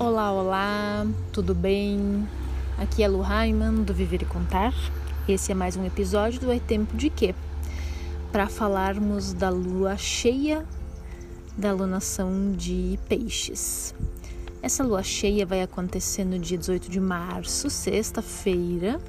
Olá, 0.00 0.30
olá, 0.30 1.04
tudo 1.32 1.56
bem? 1.56 2.24
Aqui 2.78 3.02
é 3.02 3.08
Lu 3.08 3.20
Raiman 3.20 3.82
do 3.82 3.92
Viver 3.92 4.22
e 4.22 4.24
Contar. 4.24 4.72
Esse 5.28 5.50
é 5.50 5.56
mais 5.56 5.76
um 5.76 5.84
episódio 5.84 6.38
do 6.38 6.52
É 6.52 6.60
Tempo 6.60 6.96
de 6.96 7.10
Quê? 7.10 7.34
Para 8.30 8.46
falarmos 8.46 9.32
da 9.32 9.50
lua 9.50 9.96
cheia 9.96 10.64
da 11.56 11.72
lunação 11.72 12.52
de 12.52 12.96
Peixes. 13.08 13.92
Essa 14.62 14.84
lua 14.84 15.02
cheia 15.02 15.44
vai 15.44 15.62
acontecer 15.62 16.24
no 16.24 16.38
dia 16.38 16.56
18 16.56 16.88
de 16.88 17.00
março, 17.00 17.68
sexta-feira, 17.68 19.00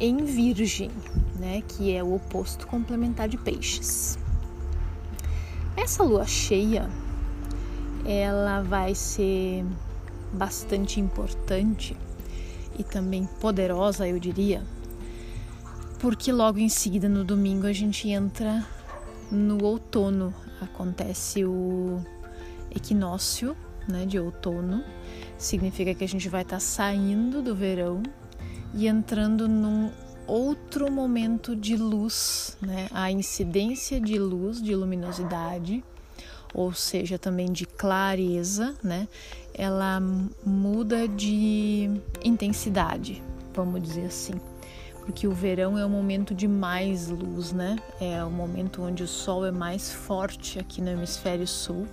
em 0.00 0.24
Virgem, 0.24 0.90
né, 1.38 1.62
que 1.68 1.94
é 1.94 2.02
o 2.02 2.16
oposto 2.16 2.66
complementar 2.66 3.28
de 3.28 3.36
Peixes. 3.36 4.18
Essa 5.76 6.02
lua 6.02 6.26
cheia 6.26 6.90
ela 8.04 8.62
vai 8.62 8.94
ser 8.94 9.64
bastante 10.32 11.00
importante 11.00 11.96
e 12.78 12.84
também 12.84 13.28
poderosa, 13.40 14.08
eu 14.08 14.18
diria, 14.18 14.62
porque 15.98 16.32
logo 16.32 16.58
em 16.58 16.68
seguida 16.68 17.08
no 17.08 17.24
domingo 17.24 17.66
a 17.66 17.72
gente 17.72 18.08
entra 18.08 18.64
no 19.30 19.62
outono, 19.64 20.34
acontece 20.60 21.44
o 21.44 22.00
equinócio, 22.74 23.56
né, 23.86 24.06
de 24.06 24.18
outono. 24.18 24.84
Significa 25.36 25.94
que 25.94 26.04
a 26.04 26.08
gente 26.08 26.28
vai 26.28 26.42
estar 26.42 26.56
tá 26.56 26.60
saindo 26.60 27.42
do 27.42 27.54
verão 27.54 28.02
e 28.74 28.86
entrando 28.86 29.48
num 29.48 29.90
outro 30.26 30.90
momento 30.90 31.56
de 31.56 31.76
luz, 31.76 32.56
né? 32.60 32.88
A 32.92 33.10
incidência 33.10 34.00
de 34.00 34.18
luz, 34.18 34.62
de 34.62 34.74
luminosidade 34.76 35.82
ou 36.54 36.72
seja, 36.72 37.18
também 37.18 37.52
de 37.52 37.66
clareza, 37.66 38.74
né? 38.82 39.06
Ela 39.54 40.00
muda 40.44 41.06
de 41.06 41.90
intensidade, 42.24 43.22
vamos 43.54 43.82
dizer 43.82 44.06
assim. 44.06 44.34
Porque 45.04 45.26
o 45.26 45.32
verão 45.32 45.76
é 45.78 45.84
o 45.84 45.90
momento 45.90 46.34
de 46.34 46.46
mais 46.46 47.08
luz, 47.08 47.52
né? 47.52 47.76
É 48.00 48.22
o 48.24 48.30
momento 48.30 48.82
onde 48.82 49.02
o 49.02 49.08
sol 49.08 49.44
é 49.44 49.50
mais 49.50 49.90
forte 49.90 50.58
aqui 50.58 50.80
no 50.80 50.90
hemisfério 50.90 51.46
sul. 51.46 51.86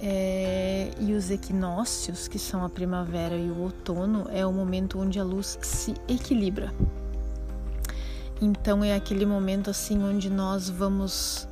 É, 0.00 0.90
e 1.00 1.12
os 1.12 1.30
equinócios, 1.30 2.28
que 2.28 2.38
são 2.38 2.64
a 2.64 2.68
primavera 2.68 3.36
e 3.36 3.50
o 3.50 3.58
outono, 3.62 4.26
é 4.30 4.46
o 4.46 4.52
momento 4.52 4.98
onde 4.98 5.18
a 5.18 5.24
luz 5.24 5.58
se 5.60 5.94
equilibra. 6.08 6.72
Então 8.40 8.84
é 8.84 8.94
aquele 8.94 9.26
momento 9.26 9.68
assim 9.68 10.02
onde 10.02 10.30
nós 10.30 10.68
vamos 10.68 11.47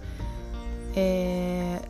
é, 0.97 1.83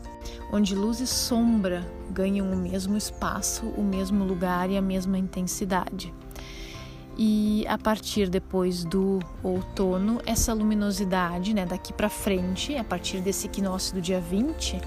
onde 0.52 0.74
luz 0.74 1.00
e 1.00 1.06
sombra 1.06 1.86
ganham 2.10 2.50
o 2.50 2.56
mesmo 2.56 2.96
espaço, 2.96 3.66
o 3.76 3.82
mesmo 3.82 4.24
lugar 4.24 4.68
e 4.68 4.76
a 4.76 4.82
mesma 4.82 5.16
intensidade. 5.16 6.12
E 7.16 7.64
a 7.66 7.78
partir 7.78 8.28
depois 8.28 8.84
do 8.84 9.20
outono, 9.42 10.20
essa 10.26 10.52
luminosidade, 10.52 11.54
né, 11.54 11.64
daqui 11.64 11.92
para 11.92 12.10
frente, 12.10 12.76
a 12.76 12.84
partir 12.84 13.20
desse 13.20 13.46
equinócio 13.46 13.94
do 13.94 14.02
dia 14.02 14.20
20, 14.20 14.78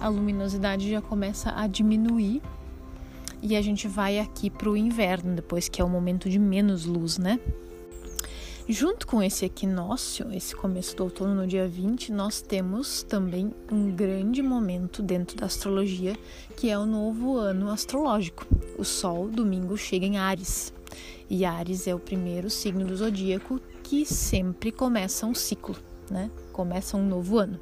a 0.00 0.08
luminosidade 0.08 0.90
já 0.90 1.02
começa 1.02 1.52
a 1.54 1.66
diminuir 1.66 2.40
e 3.42 3.56
a 3.56 3.62
gente 3.62 3.86
vai 3.86 4.18
aqui 4.18 4.48
para 4.48 4.70
o 4.70 4.76
inverno, 4.76 5.34
depois 5.34 5.68
que 5.68 5.82
é 5.82 5.84
o 5.84 5.88
momento 5.88 6.30
de 6.30 6.38
menos 6.38 6.86
luz, 6.86 7.18
né? 7.18 7.38
Junto 8.72 9.04
com 9.04 9.20
esse 9.20 9.44
equinócio, 9.44 10.32
esse 10.32 10.54
começo 10.54 10.94
do 10.94 11.02
outono 11.02 11.34
no 11.34 11.44
dia 11.44 11.66
20, 11.66 12.12
nós 12.12 12.40
temos 12.40 13.02
também 13.02 13.52
um 13.68 13.90
grande 13.90 14.40
momento 14.42 15.02
dentro 15.02 15.36
da 15.36 15.46
astrologia, 15.46 16.16
que 16.56 16.70
é 16.70 16.78
o 16.78 16.86
novo 16.86 17.36
ano 17.36 17.68
astrológico. 17.68 18.46
O 18.78 18.84
Sol, 18.84 19.28
domingo, 19.28 19.76
chega 19.76 20.06
em 20.06 20.18
Ares. 20.18 20.72
E 21.28 21.44
Ares 21.44 21.88
é 21.88 21.94
o 21.96 21.98
primeiro 21.98 22.48
signo 22.48 22.84
do 22.84 22.96
zodíaco 22.96 23.60
que 23.82 24.06
sempre 24.06 24.70
começa 24.70 25.26
um 25.26 25.34
ciclo, 25.34 25.74
né? 26.08 26.30
Começa 26.52 26.96
um 26.96 27.04
novo 27.04 27.38
ano. 27.38 27.58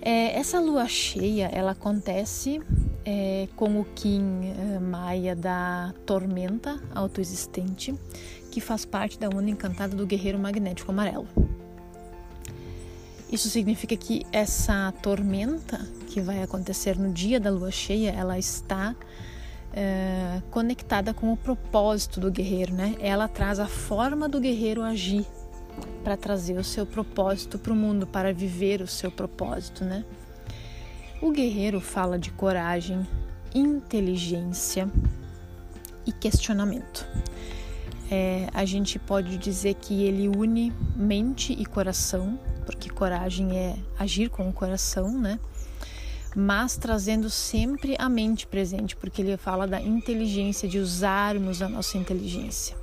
É, 0.00 0.38
essa 0.38 0.58
lua 0.58 0.88
cheia, 0.88 1.50
ela 1.52 1.72
acontece 1.72 2.62
é, 3.04 3.48
com 3.56 3.80
o 3.80 3.84
Kim 3.94 4.40
é, 4.44 4.78
Maia 4.78 5.34
da 5.34 5.92
tormenta 6.06 6.80
autoexistente, 6.94 7.94
que 8.50 8.60
faz 8.60 8.84
parte 8.84 9.18
da 9.18 9.28
onda 9.28 9.50
encantada 9.50 9.96
do 9.96 10.06
guerreiro 10.06 10.38
magnético 10.38 10.90
amarelo. 10.90 11.28
Isso 13.30 13.50
significa 13.50 13.94
que 13.96 14.24
essa 14.32 14.92
tormenta 15.02 15.78
que 16.06 16.20
vai 16.20 16.42
acontecer 16.42 16.98
no 16.98 17.12
dia 17.12 17.38
da 17.38 17.50
lua 17.50 17.70
cheia, 17.70 18.10
ela 18.10 18.38
está 18.38 18.96
é, 19.72 20.40
conectada 20.50 21.12
com 21.12 21.30
o 21.30 21.36
propósito 21.36 22.20
do 22.20 22.30
guerreiro, 22.30 22.72
né? 22.72 22.96
Ela 23.00 23.28
traz 23.28 23.60
a 23.60 23.66
forma 23.66 24.28
do 24.28 24.40
guerreiro 24.40 24.82
agir 24.82 25.26
para 26.02 26.16
trazer 26.16 26.58
o 26.58 26.64
seu 26.64 26.86
propósito 26.86 27.58
para 27.58 27.72
o 27.72 27.76
mundo, 27.76 28.06
para 28.06 28.32
viver 28.32 28.80
o 28.80 28.86
seu 28.86 29.10
propósito, 29.10 29.84
né? 29.84 30.04
O 31.20 31.30
guerreiro 31.30 31.80
fala 31.80 32.18
de 32.18 32.30
coragem, 32.30 33.06
inteligência 33.54 34.90
e 36.06 36.12
questionamento 36.12 37.06
é, 38.10 38.48
a 38.54 38.64
gente 38.64 38.98
pode 38.98 39.36
dizer 39.36 39.74
que 39.74 40.02
ele 40.02 40.28
une 40.28 40.72
mente 40.96 41.52
e 41.52 41.64
coração, 41.66 42.38
porque 42.64 42.88
coragem 42.88 43.56
é 43.56 43.76
agir 43.98 44.30
com 44.30 44.48
o 44.48 44.52
coração, 44.52 45.10
né? 45.18 45.38
Mas 46.34 46.76
trazendo 46.76 47.28
sempre 47.28 47.96
a 47.98 48.08
mente 48.08 48.46
presente, 48.46 48.96
porque 48.96 49.20
ele 49.20 49.36
fala 49.36 49.66
da 49.66 49.80
inteligência, 49.80 50.68
de 50.68 50.78
usarmos 50.78 51.60
a 51.60 51.68
nossa 51.68 51.98
inteligência. 51.98 52.76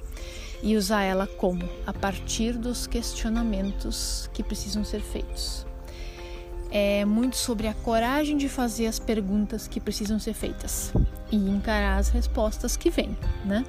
E 0.61 0.75
usar 0.75 1.03
ela 1.03 1.27
como? 1.27 1.67
A 1.85 1.93
partir 1.93 2.57
dos 2.57 2.87
questionamentos 2.87 4.29
que 4.33 4.43
precisam 4.43 4.83
ser 4.83 5.01
feitos. 5.01 5.65
É 6.71 7.05
muito 7.05 7.37
sobre 7.37 7.67
a 7.67 7.73
coragem 7.73 8.35
de 8.35 8.49
fazer 8.49 8.87
as 8.87 8.99
perguntas 8.99 9.67
que 9.67 9.79
precisam 9.79 10.19
ser 10.19 10.33
feitas 10.33 10.91
e 11.31 11.35
encarar 11.35 11.97
as 11.97 12.09
respostas 12.09 12.75
que 12.75 12.89
vêm, 12.89 13.15
né? 13.45 13.63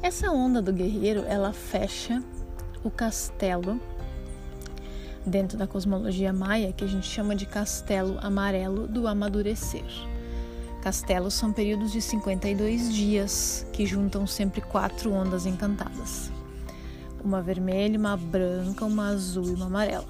Essa 0.00 0.30
onda 0.30 0.62
do 0.62 0.72
guerreiro, 0.72 1.24
ela 1.26 1.52
fecha 1.52 2.22
o 2.84 2.90
castelo 2.90 3.80
dentro 5.26 5.58
da 5.58 5.66
cosmologia 5.66 6.32
maia, 6.32 6.72
que 6.72 6.84
a 6.84 6.86
gente 6.86 7.06
chama 7.06 7.34
de 7.34 7.44
castelo 7.44 8.16
amarelo 8.20 8.86
do 8.86 9.08
amadurecer. 9.08 9.84
Castelos 10.82 11.34
são 11.34 11.52
períodos 11.52 11.90
de 11.90 12.00
52 12.00 12.94
dias 12.94 13.66
que 13.72 13.84
juntam 13.84 14.24
sempre 14.26 14.60
quatro 14.60 15.12
ondas 15.12 15.46
encantadas: 15.46 16.30
uma 17.22 17.42
vermelha, 17.42 17.98
uma 17.98 18.16
branca, 18.16 18.84
uma 18.84 19.08
azul 19.08 19.48
e 19.48 19.54
uma 19.54 19.66
amarela. 19.66 20.08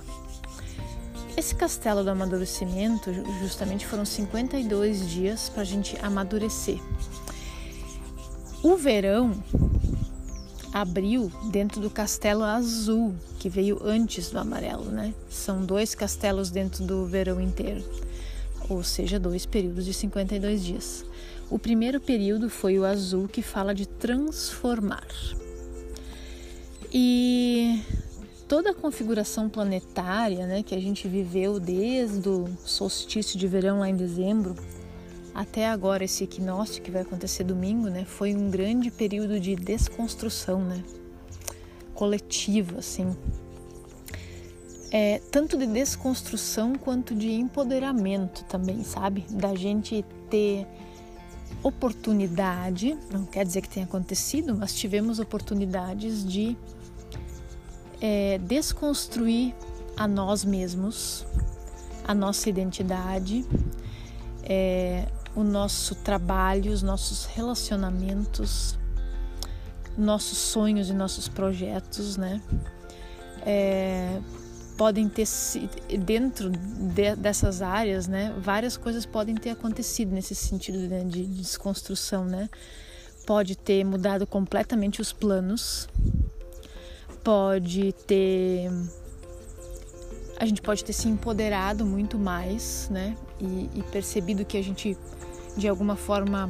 Esse 1.35 1.55
castelo 1.55 2.05
do 2.05 2.11
amadurecimento, 2.11 3.11
justamente 3.41 3.87
foram 3.87 4.05
52 4.05 5.09
dias 5.09 5.49
para 5.49 5.63
a 5.63 5.65
gente 5.65 5.97
amadurecer. 6.03 6.79
O 8.63 8.77
verão 8.77 9.33
abriu 10.81 11.31
dentro 11.51 11.81
do 11.81 11.91
castelo 11.91 12.45
azul, 12.45 13.15
que 13.39 13.49
veio 13.49 13.81
antes 13.83 14.31
do 14.31 14.39
amarelo, 14.39 14.85
né? 14.85 15.13
São 15.29 15.65
dois 15.65 15.95
castelos 15.95 16.51
dentro 16.51 16.85
do 16.85 17.05
verão 17.05 17.41
inteiro, 17.41 17.83
ou 18.69 18.85
seja, 18.85 19.19
dois 19.19 19.45
períodos 19.45 19.85
de 19.85 19.93
52 19.93 20.65
dias. 20.65 21.05
O 21.51 21.59
primeiro 21.59 22.01
período 22.01 22.49
foi 22.49 22.79
o 22.79 22.85
azul, 22.85 23.27
que 23.27 23.43
fala 23.43 23.75
de 23.75 23.87
transformar. 23.87 25.07
E 26.93 27.83
toda 28.47 28.71
a 28.71 28.75
configuração 28.75 29.49
planetária 29.49 30.47
né, 30.47 30.63
que 30.63 30.75
a 30.75 30.81
gente 30.81 31.09
viveu 31.09 31.59
desde 31.59 32.29
o 32.29 32.49
solstício 32.65 33.39
de 33.39 33.49
verão 33.49 33.81
lá 33.81 33.89
em 33.89 33.97
dezembro 33.97 34.55
até 35.39 35.69
agora 35.69 36.03
esse 36.03 36.25
equinócio 36.25 36.83
que 36.83 36.91
vai 36.91 37.03
acontecer 37.03 37.45
domingo, 37.45 37.89
né, 37.89 38.05
foi 38.05 38.35
um 38.35 38.51
grande 38.51 38.91
período 38.91 39.39
de 39.39 39.55
desconstrução, 39.55 40.61
né, 40.61 40.83
coletiva, 41.95 42.81
assim, 42.81 43.17
é, 44.91 45.21
tanto 45.31 45.57
de 45.57 45.65
desconstrução 45.65 46.75
quanto 46.75 47.15
de 47.15 47.31
empoderamento 47.31 48.43
também, 48.47 48.83
sabe, 48.83 49.27
da 49.31 49.55
gente 49.55 50.05
ter 50.29 50.67
oportunidade, 51.63 52.99
não 53.13 53.25
quer 53.25 53.47
dizer 53.47 53.61
que 53.63 53.69
tenha 53.69 53.87
acontecido, 53.87 54.57
mas 54.57 54.75
tivemos 54.75 55.21
oportunidades 55.21 56.27
de 56.27 56.57
é, 58.01 58.39
desconstruir 58.39 59.55
a 59.97 60.09
nós 60.09 60.45
mesmos, 60.45 61.25
a 62.05 62.13
nossa 62.13 62.51
identidade, 62.51 63.47
é, 64.43 65.07
o 65.39 65.45
nosso 65.45 65.95
trabalho, 65.95 66.73
os 66.73 66.83
nossos 66.83 67.25
relacionamentos, 67.27 68.77
nossos 69.97 70.37
sonhos 70.37 70.91
e 70.91 70.93
nossos 70.93 71.29
projetos, 71.29 72.17
né? 72.17 72.43
É, 73.47 74.21
podem 74.77 75.09
ter 75.09 75.29
dentro 76.01 76.51
de, 76.51 77.15
dessas 77.15 77.63
áreas, 77.63 78.09
né? 78.09 78.35
Várias 78.39 78.77
coisas 78.77 79.07
podem 79.07 79.37
ter 79.37 79.51
acontecido 79.51 80.11
nesse 80.11 80.35
sentido 80.35 80.77
né, 80.79 81.05
de, 81.05 81.25
de 81.25 81.41
desconstrução, 81.41 82.25
né? 82.25 82.51
Pode 83.25 83.55
ter 83.55 83.85
mudado 83.85 84.27
completamente 84.27 85.01
os 85.01 85.13
planos, 85.13 85.89
pode 87.23 87.93
ter 87.93 88.69
a 90.39 90.47
gente 90.47 90.63
pode 90.63 90.85
ter 90.85 90.93
se 90.93 91.09
empoderado 91.09 91.85
muito 91.85 92.17
mais, 92.17 92.89
né? 92.91 93.17
E, 93.41 93.69
e, 93.75 93.83
percebido 93.91 94.45
que 94.45 94.57
a 94.57 94.63
gente, 94.63 94.97
de 95.59 95.69
alguma 95.69 95.97
forma, 95.97 96.49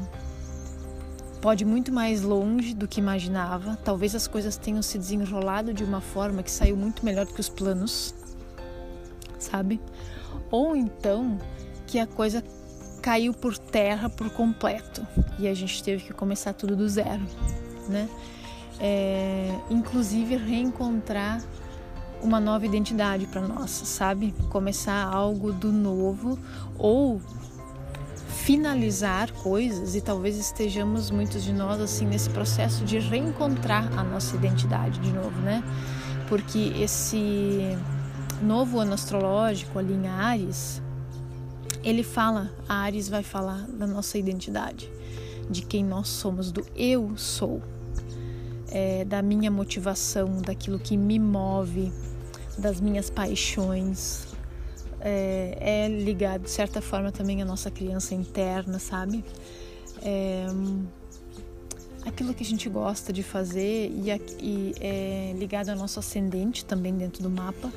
pode 1.40 1.64
ir 1.64 1.66
muito 1.66 1.90
mais 1.90 2.22
longe 2.22 2.74
do 2.74 2.86
que 2.86 3.00
imaginava. 3.00 3.76
Talvez 3.82 4.14
as 4.14 4.26
coisas 4.26 4.56
tenham 4.56 4.82
se 4.82 4.98
desenrolado 4.98 5.72
de 5.72 5.82
uma 5.82 6.00
forma 6.00 6.42
que 6.42 6.50
saiu 6.50 6.76
muito 6.76 7.04
melhor 7.04 7.24
do 7.24 7.32
que 7.32 7.40
os 7.40 7.48
planos, 7.48 8.14
sabe? 9.38 9.80
Ou 10.50 10.76
então 10.76 11.38
que 11.86 11.98
a 11.98 12.06
coisa 12.06 12.44
caiu 13.00 13.32
por 13.32 13.56
terra 13.56 14.10
por 14.10 14.28
completo 14.30 15.06
e 15.38 15.48
a 15.48 15.54
gente 15.54 15.82
teve 15.82 16.04
que 16.04 16.12
começar 16.12 16.52
tudo 16.52 16.76
do 16.76 16.88
zero, 16.88 17.22
né? 17.88 18.08
É, 18.80 19.58
inclusive 19.70 20.36
reencontrar 20.36 21.42
uma 22.22 22.38
nova 22.38 22.66
identidade 22.66 23.26
para 23.26 23.40
nós, 23.40 23.70
sabe? 23.70 24.34
Começar 24.50 25.02
algo 25.04 25.52
do 25.52 25.72
novo 25.72 26.38
ou 26.76 27.20
finalizar 28.48 29.30
coisas 29.30 29.94
e 29.94 30.00
talvez 30.00 30.38
estejamos 30.38 31.10
muitos 31.10 31.44
de 31.44 31.52
nós 31.52 31.78
assim 31.82 32.06
nesse 32.06 32.30
processo 32.30 32.82
de 32.82 32.98
reencontrar 32.98 33.92
a 33.92 34.02
nossa 34.02 34.34
identidade 34.36 34.98
de 35.00 35.12
novo, 35.12 35.38
né? 35.42 35.62
Porque 36.30 36.72
esse 36.80 37.76
novo 38.40 38.78
ano 38.78 38.94
astrológico 38.94 39.78
ali 39.78 39.92
em 39.92 40.08
Ares, 40.08 40.80
ele 41.84 42.02
fala, 42.02 42.50
a 42.66 42.76
Ares 42.76 43.06
vai 43.06 43.22
falar 43.22 43.66
da 43.68 43.86
nossa 43.86 44.16
identidade, 44.16 44.90
de 45.50 45.60
quem 45.60 45.84
nós 45.84 46.08
somos, 46.08 46.50
do 46.50 46.64
eu 46.74 47.12
sou, 47.18 47.60
é, 48.70 49.04
da 49.04 49.20
minha 49.20 49.50
motivação, 49.50 50.40
daquilo 50.40 50.78
que 50.78 50.96
me 50.96 51.18
move, 51.18 51.92
das 52.56 52.80
minhas 52.80 53.10
paixões, 53.10 54.26
é, 55.00 55.56
é, 55.60 55.88
ligado 55.88 56.42
de 56.42 56.50
certa 56.50 56.80
forma 56.80 57.12
também 57.12 57.42
à 57.42 57.44
nossa 57.44 57.70
criança 57.70 58.14
interna, 58.14 58.78
sabe? 58.78 59.24
É, 60.02 60.46
aquilo 62.04 62.34
que 62.34 62.42
a 62.42 62.46
gente 62.46 62.68
gosta 62.68 63.12
de 63.12 63.22
fazer 63.22 63.90
e, 63.90 64.10
e 64.40 64.74
é 64.80 65.34
ligado 65.36 65.68
ao 65.68 65.76
nosso 65.76 65.98
ascendente 65.98 66.64
também 66.64 66.94
dentro 66.94 67.22
do 67.22 67.30
mapa. 67.30 67.72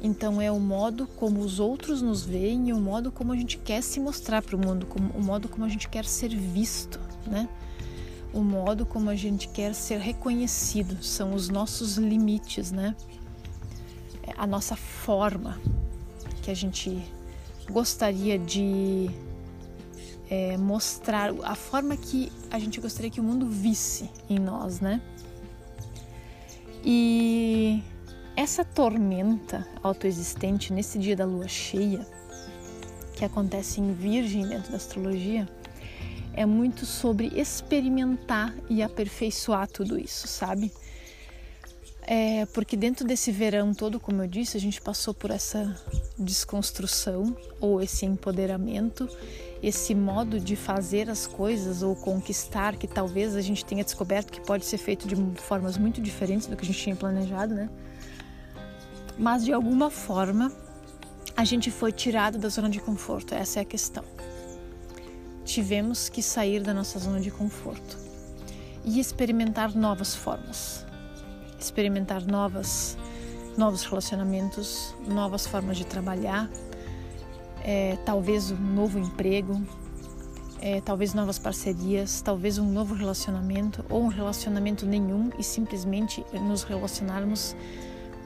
Então 0.00 0.40
é 0.40 0.50
o 0.50 0.60
modo 0.60 1.08
como 1.16 1.40
os 1.40 1.58
outros 1.58 2.00
nos 2.00 2.24
veem 2.24 2.68
e 2.68 2.72
o 2.72 2.78
modo 2.78 3.10
como 3.10 3.32
a 3.32 3.36
gente 3.36 3.58
quer 3.58 3.82
se 3.82 3.98
mostrar 3.98 4.42
para 4.42 4.54
o 4.54 4.58
mundo, 4.58 4.86
como, 4.86 5.10
o 5.10 5.20
modo 5.20 5.48
como 5.48 5.64
a 5.64 5.68
gente 5.68 5.88
quer 5.88 6.04
ser 6.04 6.28
visto, 6.28 7.00
né? 7.26 7.48
O 8.32 8.40
modo 8.40 8.86
como 8.86 9.10
a 9.10 9.16
gente 9.16 9.48
quer 9.48 9.74
ser 9.74 9.98
reconhecido 9.98 11.02
são 11.02 11.34
os 11.34 11.48
nossos 11.48 11.96
limites, 11.96 12.70
né? 12.70 12.94
É 14.22 14.34
a 14.36 14.46
nossa 14.46 14.76
forma 14.76 15.58
que 16.48 16.52
a 16.52 16.54
gente 16.54 17.02
gostaria 17.70 18.38
de 18.38 19.10
é, 20.30 20.56
mostrar, 20.56 21.30
a 21.42 21.54
forma 21.54 21.94
que 21.94 22.32
a 22.50 22.58
gente 22.58 22.80
gostaria 22.80 23.10
que 23.10 23.20
o 23.20 23.22
mundo 23.22 23.46
visse 23.46 24.08
em 24.30 24.38
nós, 24.38 24.80
né? 24.80 24.98
E 26.82 27.82
essa 28.34 28.64
tormenta 28.64 29.68
autoexistente 29.82 30.72
nesse 30.72 30.98
dia 30.98 31.14
da 31.14 31.26
lua 31.26 31.48
cheia, 31.48 32.06
que 33.12 33.26
acontece 33.26 33.82
em 33.82 33.92
Virgem 33.92 34.48
dentro 34.48 34.70
da 34.70 34.78
astrologia, 34.78 35.46
é 36.32 36.46
muito 36.46 36.86
sobre 36.86 37.26
experimentar 37.38 38.54
e 38.70 38.82
aperfeiçoar 38.82 39.68
tudo 39.68 39.98
isso, 39.98 40.26
sabe? 40.26 40.72
É, 42.10 42.46
porque 42.54 42.74
dentro 42.74 43.06
desse 43.06 43.30
verão 43.30 43.74
todo, 43.74 44.00
como 44.00 44.22
eu 44.22 44.26
disse, 44.26 44.56
a 44.56 44.60
gente 44.60 44.80
passou 44.80 45.12
por 45.12 45.30
essa 45.30 45.78
desconstrução 46.18 47.36
ou 47.60 47.82
esse 47.82 48.06
empoderamento, 48.06 49.06
esse 49.62 49.94
modo 49.94 50.40
de 50.40 50.56
fazer 50.56 51.10
as 51.10 51.26
coisas 51.26 51.82
ou 51.82 51.94
conquistar 51.94 52.76
que 52.76 52.86
talvez 52.86 53.36
a 53.36 53.42
gente 53.42 53.62
tenha 53.62 53.84
descoberto 53.84 54.32
que 54.32 54.40
pode 54.40 54.64
ser 54.64 54.78
feito 54.78 55.06
de 55.06 55.16
formas 55.42 55.76
muito 55.76 56.00
diferentes 56.00 56.46
do 56.46 56.56
que 56.56 56.64
a 56.64 56.66
gente 56.66 56.82
tinha 56.82 56.96
planejado, 56.96 57.54
né? 57.54 57.68
Mas 59.18 59.44
de 59.44 59.52
alguma 59.52 59.90
forma 59.90 60.50
a 61.36 61.44
gente 61.44 61.70
foi 61.70 61.92
tirado 61.92 62.38
da 62.38 62.48
zona 62.48 62.70
de 62.70 62.80
conforto, 62.80 63.34
essa 63.34 63.58
é 63.58 63.62
a 63.62 63.66
questão. 63.66 64.04
Tivemos 65.44 66.08
que 66.08 66.22
sair 66.22 66.62
da 66.62 66.72
nossa 66.72 66.98
zona 66.98 67.20
de 67.20 67.30
conforto 67.30 67.98
e 68.82 68.98
experimentar 68.98 69.76
novas 69.76 70.14
formas 70.14 70.87
experimentar 71.58 72.24
novas, 72.26 72.96
novos 73.56 73.84
relacionamentos, 73.84 74.94
novas 75.06 75.46
formas 75.46 75.76
de 75.76 75.84
trabalhar, 75.84 76.48
é, 77.64 77.96
talvez 78.04 78.50
um 78.50 78.56
novo 78.56 78.98
emprego, 78.98 79.60
é, 80.60 80.80
talvez 80.80 81.14
novas 81.14 81.38
parcerias, 81.38 82.20
talvez 82.20 82.58
um 82.58 82.70
novo 82.70 82.94
relacionamento 82.94 83.84
ou 83.88 84.02
um 84.04 84.08
relacionamento 84.08 84.86
nenhum 84.86 85.30
e 85.38 85.42
simplesmente 85.42 86.24
nos 86.32 86.62
relacionarmos 86.62 87.54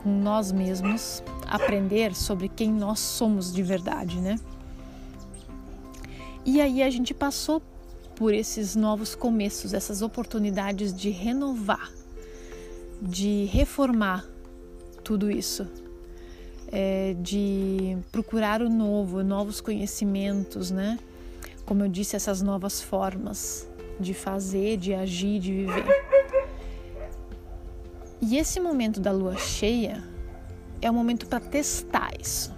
com 0.02 0.11
nós 0.11 0.50
mesmos, 0.50 1.23
aprender 1.46 2.14
sobre 2.14 2.49
quem 2.49 2.73
nós 2.73 2.99
somos 2.99 3.52
de 3.52 3.62
verdade, 3.62 4.20
né? 4.20 4.37
E 6.44 6.61
aí 6.61 6.82
a 6.82 6.90
gente 6.90 7.14
passou 7.14 7.62
por 8.17 8.35
esses 8.35 8.75
novos 8.75 9.14
começos, 9.14 9.73
essas 9.73 10.02
oportunidades 10.02 10.93
de 10.93 11.11
renovar 11.11 11.90
de 13.02 13.46
reformar 13.46 14.25
tudo 15.02 15.28
isso, 15.28 15.66
é, 16.70 17.16
de 17.20 17.99
procurar 18.12 18.62
o 18.62 18.69
novo, 18.69 19.25
novos 19.25 19.60
conhecimentos, 19.60 20.70
né? 20.70 20.99
Como 21.66 21.82
eu 21.82 21.88
disse, 21.88 22.14
essas 22.14 22.40
novas 22.40 22.81
formas 22.81 23.69
de 23.99 24.14
fazer, 24.14 24.76
de 24.76 24.94
agir, 24.94 25.40
de 25.40 25.52
viver. 25.52 25.84
E 28.20 28.38
esse 28.38 28.60
momento 28.60 29.00
da 29.00 29.10
lua 29.10 29.37
cheia 29.37 30.02
é 30.81 30.88
o 30.88 30.94
momento 30.94 31.26
para 31.26 31.40
testar 31.40 32.10
isso. 32.20 32.54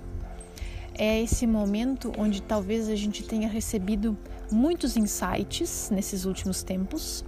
É 0.96 1.23
esse 1.23 1.46
momento 1.46 2.13
onde 2.19 2.43
talvez 2.43 2.89
a 2.89 2.94
gente 2.94 3.24
tenha 3.24 3.48
recebido 3.48 4.17
muitos 4.53 4.96
insights 4.96 5.91
nesses 5.91 6.27
últimos 6.27 6.63
tempos 6.63 7.24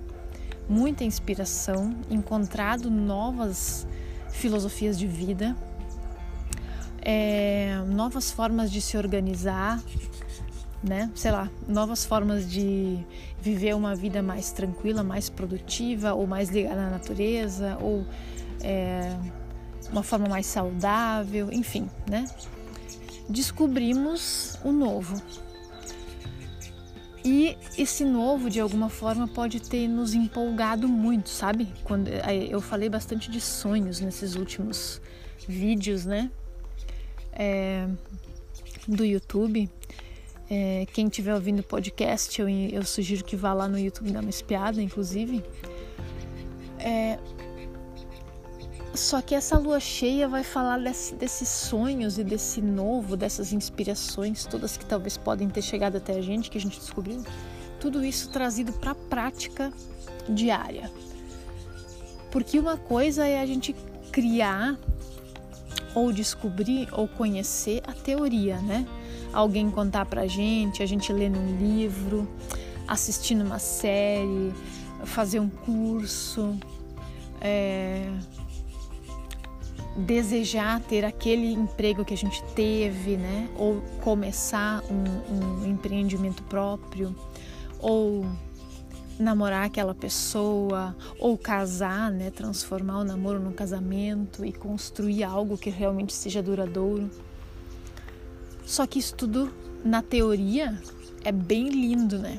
muita 0.69 1.05
inspiração, 1.05 1.95
encontrado 2.11 2.91
novas 2.91 3.87
filosofias 4.31 4.99
de 4.99 5.07
vida, 5.07 5.57
é, 7.01 7.81
novas 7.87 8.31
formas 8.31 8.71
de 8.71 8.81
se 8.81 8.97
organizar, 8.97 9.81
né? 10.83 11.11
Sei 11.15 11.31
lá, 11.31 11.49
novas 11.69 12.05
formas 12.05 12.51
de 12.51 12.99
viver 13.41 13.75
uma 13.75 13.95
vida 13.95 14.23
mais 14.23 14.51
tranquila, 14.51 15.03
mais 15.03 15.29
produtiva, 15.31 16.15
ou 16.15 16.27
mais 16.27 16.49
ligada 16.51 16.87
à 16.87 16.91
natureza, 16.91 17.79
ou 17.81 18.05
é, 18.61 19.17
uma 19.91 20.03
forma 20.03 20.29
mais 20.29 20.47
saudável, 20.47 21.53
enfim, 21.53 21.89
né? 22.09 22.25
Descobrimos 23.29 24.59
o 24.65 24.73
novo, 24.73 25.21
e 27.29 27.59
esse 27.77 28.05
novo, 28.05 28.49
de 28.49 28.61
alguma 28.61 28.89
forma, 28.89 29.27
pode 29.27 29.61
ter 29.61 29.89
nos 29.89 30.15
empolgado 30.15 30.87
muito, 30.87 31.29
sabe? 31.29 31.67
Quando 31.83 32.07
eu 32.09 32.61
falei 32.61 32.89
bastante 32.89 33.29
de 33.29 33.41
sonhos 33.41 33.99
nesses 33.99 34.37
últimos 34.37 35.03
vídeos, 35.49 36.07
né? 36.07 36.31
É, 37.33 37.89
do 38.87 39.05
YouTube. 39.05 39.69
É, 40.49 40.87
quem 40.93 41.09
estiver 41.09 41.35
ouvindo 41.35 41.59
o 41.59 41.63
podcast, 41.65 42.41
eu, 42.41 42.49
eu, 42.49 42.85
sugiro 42.85 43.25
que 43.25 43.35
vá 43.35 43.53
lá 43.53 43.67
no 43.67 43.77
YouTube 43.77 44.13
dar 44.13 44.21
uma 44.21 44.31
espiada, 44.31 44.81
inclusive. 44.81 45.43
É, 46.79 47.19
só 48.97 49.21
que 49.21 49.35
essa 49.35 49.59
lua 49.59 49.81
cheia 49.81 50.29
vai 50.29 50.43
falar 50.43 50.79
desse, 50.79 51.15
desses 51.15 51.49
sonhos 51.49 52.19
e 52.19 52.25
desse 52.25 52.61
novo, 52.61 53.17
dessas 53.17 53.53
inspirações, 53.53 54.45
todas 54.45 54.77
que 54.77 54.85
talvez 54.85 55.17
podem 55.17 55.49
ter 55.49 55.63
chegado 55.63 55.97
até 55.97 56.15
a 56.15 56.23
gente, 56.23 56.51
que 56.51 56.59
a 56.59 56.61
gente 56.61 56.79
descobriu. 56.79 57.23
Tudo 57.81 58.05
isso 58.05 58.31
trazido 58.31 58.73
para 58.73 58.93
a 58.93 58.95
prática 58.95 59.73
diária. 60.29 60.91
Porque 62.31 62.59
uma 62.59 62.77
coisa 62.77 63.27
é 63.27 63.41
a 63.41 63.47
gente 63.47 63.75
criar 64.11 64.79
ou 65.95 66.13
descobrir 66.13 66.89
ou 66.93 67.09
conhecer 67.09 67.83
a 67.87 67.93
teoria, 67.93 68.59
né? 68.61 68.87
Alguém 69.33 69.71
contar 69.71 70.07
pra 70.07 70.27
gente, 70.27 70.83
a 70.83 70.87
gente 70.87 71.13
ler 71.13 71.31
num 71.31 71.59
livro, 71.59 72.29
assistir 72.87 73.35
numa 73.35 73.59
série, 73.59 74.53
fazer 75.05 75.41
um 75.41 75.49
curso, 75.49 76.59
é, 77.41 78.11
desejar 79.97 80.81
ter 80.81 81.05
aquele 81.05 81.53
emprego 81.53 82.05
que 82.05 82.13
a 82.13 82.17
gente 82.17 82.43
teve, 82.55 83.17
né? 83.17 83.49
Ou 83.57 83.81
começar 84.03 84.83
um, 84.91 85.63
um 85.63 85.67
empreendimento 85.67 86.43
próprio, 86.45 87.15
ou 87.79 88.27
namorar 89.19 89.65
aquela 89.65 89.95
pessoa, 89.95 90.95
ou 91.19 91.39
casar, 91.39 92.11
né? 92.11 92.31
Transformar 92.31 92.99
o 92.99 93.05
namoro 93.05 93.41
num 93.41 93.53
casamento 93.53 94.45
e 94.45 94.53
construir 94.53 95.25
algo 95.25 95.57
que 95.57 95.71
realmente 95.71 96.13
seja 96.13 96.43
duradouro. 96.43 97.11
Só 98.65 98.87
que 98.87 98.99
isso 98.99 99.15
tudo, 99.15 99.51
na 99.85 100.03
teoria, 100.03 100.79
é 101.25 101.33
bem 101.33 101.69
lindo, 101.71 102.19
né? 102.19 102.39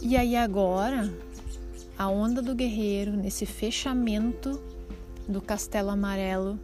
E 0.00 0.16
aí 0.16 0.36
agora, 0.36 1.12
a 1.98 2.08
onda 2.08 2.40
do 2.40 2.54
guerreiro, 2.54 3.12
nesse 3.12 3.46
fechamento 3.46 4.60
do 5.32 5.40
Castelo 5.40 5.90
Amarelo, 5.90 6.60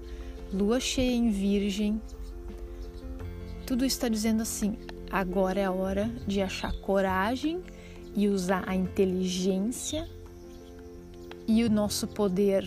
lua 0.52 0.78
cheia 0.78 1.14
em 1.14 1.30
Virgem. 1.30 2.00
Tudo 3.66 3.84
está 3.84 4.08
dizendo 4.08 4.42
assim: 4.42 4.76
agora 5.10 5.60
é 5.60 5.64
a 5.64 5.72
hora 5.72 6.10
de 6.26 6.40
achar 6.40 6.72
coragem 6.80 7.62
e 8.14 8.28
usar 8.28 8.64
a 8.66 8.74
inteligência 8.74 10.08
e 11.46 11.64
o 11.64 11.70
nosso 11.70 12.06
poder 12.06 12.62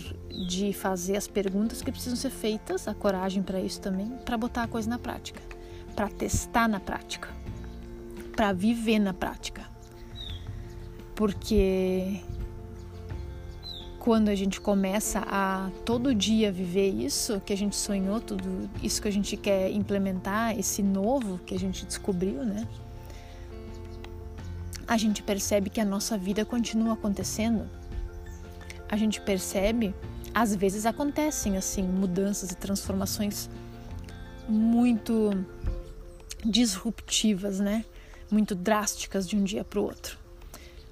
de 0.49 0.73
fazer 0.73 1.15
as 1.15 1.27
perguntas 1.27 1.81
que 1.81 1.91
precisam 1.91 2.15
ser 2.15 2.31
feitas, 2.31 2.87
a 2.87 2.95
coragem 2.95 3.43
para 3.43 3.61
isso 3.61 3.79
também, 3.79 4.09
para 4.25 4.37
botar 4.37 4.63
a 4.63 4.67
coisa 4.67 4.89
na 4.89 4.97
prática, 4.97 5.41
para 5.95 6.09
testar 6.09 6.67
na 6.67 6.79
prática, 6.79 7.29
para 8.35 8.51
viver 8.53 8.97
na 8.97 9.13
prática. 9.13 9.69
Porque 11.13 12.21
quando 14.01 14.29
a 14.29 14.35
gente 14.35 14.59
começa 14.59 15.23
a 15.27 15.69
todo 15.85 16.15
dia 16.15 16.51
viver 16.51 16.89
isso 16.89 17.39
que 17.41 17.53
a 17.53 17.55
gente 17.55 17.75
sonhou, 17.75 18.19
tudo 18.19 18.67
isso 18.81 18.99
que 18.99 19.07
a 19.07 19.11
gente 19.11 19.37
quer 19.37 19.69
implementar, 19.69 20.57
esse 20.57 20.81
novo 20.81 21.37
que 21.45 21.53
a 21.53 21.59
gente 21.59 21.85
descobriu, 21.85 22.43
né? 22.43 22.67
A 24.87 24.97
gente 24.97 25.21
percebe 25.21 25.69
que 25.69 25.79
a 25.79 25.85
nossa 25.85 26.17
vida 26.17 26.43
continua 26.43 26.93
acontecendo. 26.93 27.69
A 28.89 28.97
gente 28.97 29.21
percebe, 29.21 29.93
às 30.33 30.55
vezes 30.55 30.87
acontecem 30.87 31.55
assim 31.55 31.83
mudanças 31.83 32.49
e 32.49 32.55
transformações 32.55 33.51
muito 34.49 35.29
disruptivas, 36.43 37.59
né? 37.59 37.85
Muito 38.31 38.55
drásticas 38.55 39.29
de 39.29 39.35
um 39.35 39.43
dia 39.43 39.63
para 39.63 39.79
o 39.79 39.83
outro. 39.83 40.17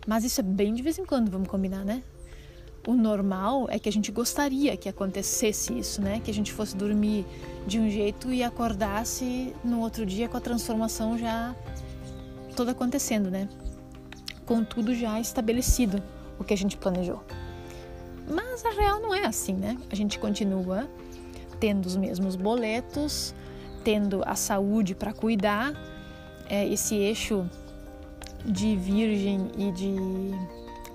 Mas 0.05 0.23
isso 0.23 0.41
é 0.41 0.43
bem 0.43 0.75
de 0.75 0.83
vez 0.83 0.99
em 0.99 1.05
quando, 1.05 1.31
vamos 1.31 1.47
combinar, 1.47 1.83
né? 1.83 2.03
O 2.88 2.93
normal 2.93 3.67
é 3.69 3.77
que 3.77 3.89
a 3.89 3.91
gente 3.91 4.12
gostaria 4.12 4.75
que 4.77 4.88
acontecesse 4.88 5.77
isso, 5.77 6.01
né? 6.01 6.19
Que 6.24 6.31
a 6.31 6.33
gente 6.33 6.51
fosse 6.51 6.75
dormir 6.75 7.25
de 7.67 7.79
um 7.79 7.89
jeito 7.89 8.31
e 8.31 8.43
acordasse 8.43 9.53
no 9.63 9.81
outro 9.81 10.05
dia 10.05 10.27
com 10.27 10.38
a 10.38 10.41
transformação 10.41 11.17
já 11.17 11.55
toda 12.55 12.71
acontecendo, 12.71 13.29
né? 13.29 13.48
Com 14.45 14.63
tudo 14.63 14.95
já 14.95 15.19
estabelecido, 15.19 16.01
o 16.39 16.43
que 16.43 16.53
a 16.53 16.57
gente 16.57 16.77
planejou. 16.77 17.21
Mas 18.29 18.65
a 18.65 18.71
real 18.71 19.00
não 19.00 19.13
é 19.13 19.25
assim, 19.25 19.53
né? 19.53 19.77
A 19.91 19.95
gente 19.95 20.19
continua 20.19 20.88
tendo 21.59 21.86
os 21.86 21.95
mesmos 21.95 22.36
boletos, 22.36 23.33
tendo 23.83 24.21
a 24.25 24.36
saúde 24.36 24.95
para 24.95 25.13
cuidar, 25.13 25.74
é, 26.50 26.67
esse 26.67 26.95
eixo 26.95 27.50
de 28.45 28.75
virgem 28.75 29.51
e 29.57 29.71
de 29.71 29.95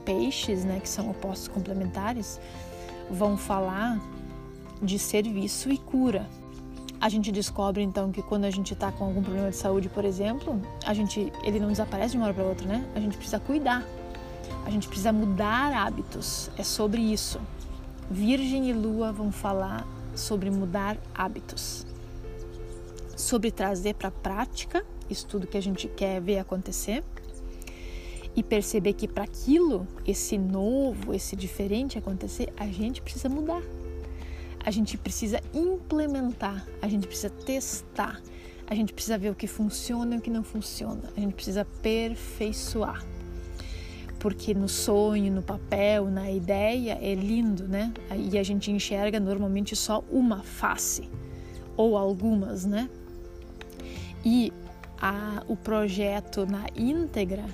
peixes, 0.05 0.65
né, 0.65 0.81
que 0.81 0.89
são 0.89 1.11
opostos 1.11 1.49
complementares, 1.49 2.41
vão 3.11 3.37
falar 3.37 4.01
de 4.83 4.99
serviço 4.99 5.71
e 5.71 5.79
cura. 5.79 6.29
A 7.01 7.09
gente 7.09 7.31
descobre 7.31 7.83
então 7.83 8.11
que 8.11 8.23
quando 8.23 8.45
a 8.45 8.51
gente 8.51 8.73
está 8.73 8.91
com 8.91 9.05
algum 9.05 9.23
problema 9.23 9.51
de 9.51 9.57
saúde, 9.57 9.89
por 9.89 10.05
exemplo, 10.05 10.61
a 10.87 10.95
gente 10.95 11.33
ele 11.43 11.61
não 11.61 11.69
desaparece 11.69 12.13
de 12.13 12.17
uma 12.17 12.27
hora 12.27 12.35
para 12.35 12.45
outra, 12.45 12.67
né? 12.67 12.87
A 12.95 13.01
gente 13.01 13.17
precisa 13.17 13.39
cuidar. 13.39 13.85
A 14.65 14.71
gente 14.71 14.89
precisa 14.89 15.13
mudar 15.13 15.73
hábitos. 15.75 16.51
É 16.57 16.63
sobre 16.63 17.03
isso. 17.03 17.39
Virgem 18.11 18.71
e 18.71 18.73
Lua 18.73 19.13
vão 19.13 19.31
falar 19.31 19.87
sobre 20.15 20.51
mudar 20.51 20.97
hábitos, 21.15 21.87
sobre 23.17 23.51
trazer 23.51 23.95
para 23.95 24.09
a 24.09 24.13
prática 24.13 24.85
isso 25.11 25.27
tudo 25.27 25.47
que 25.47 25.57
a 25.57 25.63
gente 25.63 25.89
quer 25.89 26.21
ver 26.21 26.39
acontecer 26.39 27.03
e 28.37 28.43
perceber 28.43 28.95
que 28.95 29.07
para 29.07 29.25
aquilo, 29.25 29.87
esse 30.07 30.37
novo, 30.37 31.15
esse 31.15 31.37
diferente 31.37 31.99
acontecer, 31.99 32.53
a 32.57 32.67
gente 32.67 33.01
precisa 33.01 33.29
mudar. 33.29 33.63
A 34.65 34.71
gente 34.71 34.97
precisa 34.97 35.41
implementar, 35.53 36.67
a 36.81 36.89
gente 36.89 37.07
precisa 37.07 37.31
testar, 37.31 38.21
a 38.67 38.75
gente 38.75 38.95
precisa 38.95 39.19
ver 39.19 39.31
o 39.31 39.35
que 39.35 39.47
funciona 39.47 40.15
e 40.15 40.19
o 40.19 40.21
que 40.21 40.31
não 40.31 40.43
funciona, 40.43 41.03
a 41.17 41.21
gente 41.21 41.35
precisa 41.35 41.61
aperfeiçoar. 41.61 43.05
Porque 44.19 44.55
no 44.55 44.69
sonho, 44.69 45.31
no 45.31 45.43
papel, 45.43 46.07
na 46.07 46.31
ideia 46.31 46.99
é 47.01 47.15
lindo, 47.15 47.69
né? 47.69 47.93
E 48.17 48.39
a 48.39 48.43
gente 48.43 48.71
enxerga 48.71 49.21
normalmente 49.21 49.77
só 49.77 50.03
uma 50.11 50.43
face 50.43 51.11
ou 51.77 51.95
algumas, 51.99 52.65
né? 52.65 52.89
E 54.25 54.51
a, 54.99 55.43
o 55.47 55.55
projeto 55.55 56.47
na 56.47 56.65
íntegra 56.75 57.45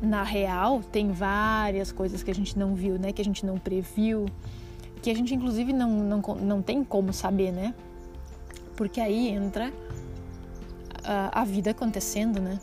na 0.00 0.22
real 0.22 0.82
tem 0.82 1.10
várias 1.10 1.90
coisas 1.90 2.22
que 2.22 2.30
a 2.30 2.34
gente 2.34 2.58
não 2.58 2.74
viu, 2.74 2.98
né? 2.98 3.12
Que 3.12 3.20
a 3.20 3.24
gente 3.24 3.44
não 3.44 3.58
previu, 3.58 4.26
que 5.02 5.10
a 5.10 5.14
gente 5.14 5.34
inclusive 5.34 5.72
não, 5.72 5.90
não, 5.90 6.20
não 6.40 6.62
tem 6.62 6.84
como 6.84 7.12
saber, 7.12 7.52
né? 7.52 7.74
Porque 8.76 9.00
aí 9.00 9.28
entra 9.28 9.72
a, 11.04 11.40
a 11.42 11.44
vida 11.44 11.70
acontecendo, 11.70 12.40
né? 12.40 12.58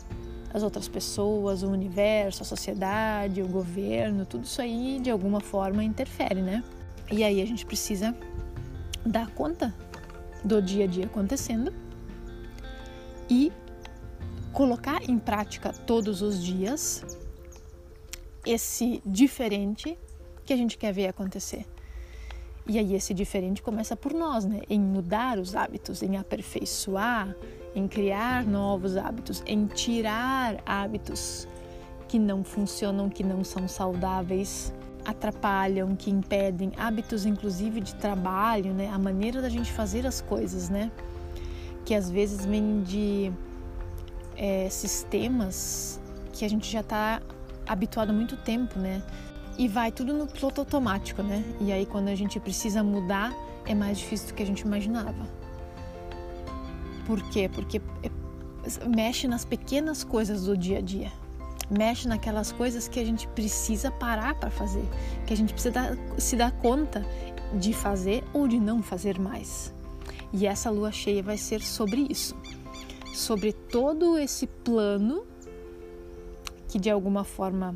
As 0.52 0.62
outras 0.62 0.88
pessoas, 0.88 1.62
o 1.62 1.68
universo, 1.68 2.42
a 2.42 2.46
sociedade, 2.46 3.42
o 3.42 3.48
governo, 3.48 4.24
tudo 4.24 4.44
isso 4.44 4.62
aí 4.62 4.98
de 5.02 5.10
alguma 5.10 5.40
forma 5.40 5.84
interfere, 5.84 6.40
né? 6.40 6.64
E 7.10 7.22
aí 7.22 7.42
a 7.42 7.46
gente 7.46 7.66
precisa 7.66 8.16
dar 9.04 9.28
conta 9.28 9.74
do 10.42 10.62
dia 10.62 10.84
a 10.84 10.86
dia 10.86 11.06
acontecendo 11.06 11.72
e 13.28 13.52
colocar 14.52 15.02
em 15.08 15.18
prática 15.18 15.72
todos 15.72 16.22
os 16.22 16.42
dias 16.42 17.04
esse 18.46 19.02
diferente 19.04 19.98
que 20.44 20.52
a 20.52 20.56
gente 20.56 20.78
quer 20.78 20.92
ver 20.92 21.08
acontecer. 21.08 21.66
E 22.68 22.78
aí 22.78 22.94
esse 22.94 23.12
diferente 23.12 23.62
começa 23.62 23.94
por 23.96 24.12
nós, 24.12 24.44
né? 24.44 24.62
Em 24.68 24.80
mudar 24.80 25.38
os 25.38 25.54
hábitos, 25.54 26.02
em 26.02 26.16
aperfeiçoar, 26.16 27.34
em 27.74 27.86
criar 27.86 28.44
novos 28.44 28.96
hábitos, 28.96 29.42
em 29.46 29.66
tirar 29.66 30.62
hábitos 30.64 31.46
que 32.08 32.18
não 32.18 32.42
funcionam, 32.42 33.08
que 33.08 33.22
não 33.22 33.44
são 33.44 33.68
saudáveis, 33.68 34.72
atrapalham, 35.04 35.94
que 35.94 36.10
impedem, 36.10 36.72
hábitos 36.76 37.24
inclusive 37.24 37.80
de 37.80 37.94
trabalho, 37.94 38.72
né? 38.72 38.88
A 38.92 38.98
maneira 38.98 39.40
da 39.40 39.48
gente 39.48 39.70
fazer 39.72 40.06
as 40.06 40.20
coisas, 40.20 40.68
né? 40.68 40.90
Que 41.84 41.94
às 41.94 42.10
vezes 42.10 42.44
vem 42.44 42.82
de 42.82 43.32
é, 44.36 44.68
sistemas 44.68 46.00
que 46.32 46.44
a 46.44 46.48
gente 46.48 46.70
já 46.70 46.80
está 46.80 47.22
habituado 47.66 48.12
muito 48.12 48.36
tempo, 48.36 48.78
né? 48.78 49.02
E 49.58 49.68
vai 49.68 49.90
tudo 49.90 50.12
no 50.12 50.26
piloto 50.26 50.60
automático, 50.60 51.22
né? 51.22 51.42
E 51.60 51.72
aí 51.72 51.86
quando 51.86 52.08
a 52.08 52.14
gente 52.14 52.38
precisa 52.38 52.82
mudar, 52.82 53.32
é 53.64 53.74
mais 53.74 53.98
difícil 53.98 54.28
do 54.28 54.34
que 54.34 54.42
a 54.42 54.46
gente 54.46 54.60
imaginava. 54.60 55.26
Por 57.06 57.22
quê? 57.30 57.48
Porque 57.48 57.80
é, 58.02 58.10
mexe 58.86 59.28
nas 59.28 59.44
pequenas 59.44 60.04
coisas 60.04 60.44
do 60.44 60.56
dia 60.56 60.78
a 60.78 60.80
dia. 60.80 61.12
Mexe 61.70 62.06
naquelas 62.06 62.52
coisas 62.52 62.86
que 62.86 63.00
a 63.00 63.04
gente 63.04 63.26
precisa 63.28 63.90
parar 63.90 64.34
para 64.34 64.50
fazer, 64.50 64.84
que 65.26 65.32
a 65.32 65.36
gente 65.36 65.52
precisa 65.52 65.72
dar, 65.72 65.96
se 66.18 66.36
dar 66.36 66.52
conta 66.52 67.04
de 67.54 67.72
fazer 67.72 68.22
ou 68.32 68.46
de 68.46 68.60
não 68.60 68.82
fazer 68.82 69.18
mais. 69.18 69.74
E 70.32 70.46
essa 70.46 70.70
lua 70.70 70.92
cheia 70.92 71.22
vai 71.22 71.36
ser 71.36 71.62
sobre 71.62 72.06
isso, 72.10 72.36
sobre 73.14 73.52
todo 73.52 74.18
esse 74.18 74.46
plano 74.46 75.24
que 76.76 76.80
de 76.80 76.90
alguma 76.90 77.24
forma 77.24 77.72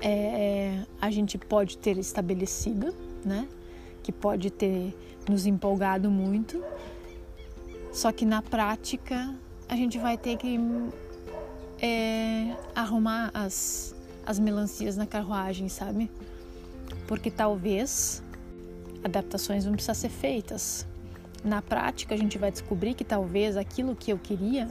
é, 0.00 0.10
é, 0.10 0.86
a 1.00 1.12
gente 1.12 1.38
pode 1.38 1.78
ter 1.78 1.96
estabelecido, 1.96 2.92
né? 3.24 3.46
Que 4.02 4.10
pode 4.10 4.50
ter 4.50 4.92
nos 5.30 5.46
empolgado 5.46 6.10
muito. 6.10 6.60
Só 7.92 8.10
que 8.10 8.26
na 8.26 8.42
prática 8.42 9.32
a 9.68 9.76
gente 9.76 9.96
vai 9.96 10.18
ter 10.18 10.36
que 10.36 10.58
é, 11.80 12.56
arrumar 12.74 13.30
as, 13.32 13.94
as 14.26 14.40
melancias 14.40 14.96
na 14.96 15.06
carruagem, 15.06 15.68
sabe? 15.68 16.10
Porque 17.06 17.30
talvez 17.30 18.24
adaptações 19.04 19.64
vão 19.64 19.74
precisar 19.74 19.94
ser 19.94 20.10
feitas. 20.10 20.84
Na 21.44 21.62
prática, 21.62 22.12
a 22.12 22.18
gente 22.18 22.38
vai 22.38 22.50
descobrir 22.50 22.94
que 22.94 23.04
talvez 23.04 23.56
aquilo 23.56 23.94
que 23.94 24.12
eu 24.12 24.18
queria 24.18 24.68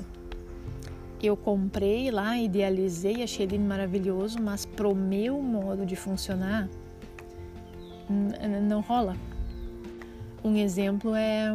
eu 1.21 1.36
comprei 1.36 2.12
lá, 2.12 2.38
idealizei, 2.38 3.24
achei 3.24 3.45
ele 3.45 3.57
maravilhoso, 3.57 4.41
mas 4.41 4.65
pro 4.65 4.93
meu 4.93 5.41
modo 5.41 5.86
de 5.86 5.95
funcionar 5.95 6.69
não 8.62 8.81
rola. 8.81 9.15
Um 10.43 10.55
exemplo 10.55 11.13
é 11.15 11.47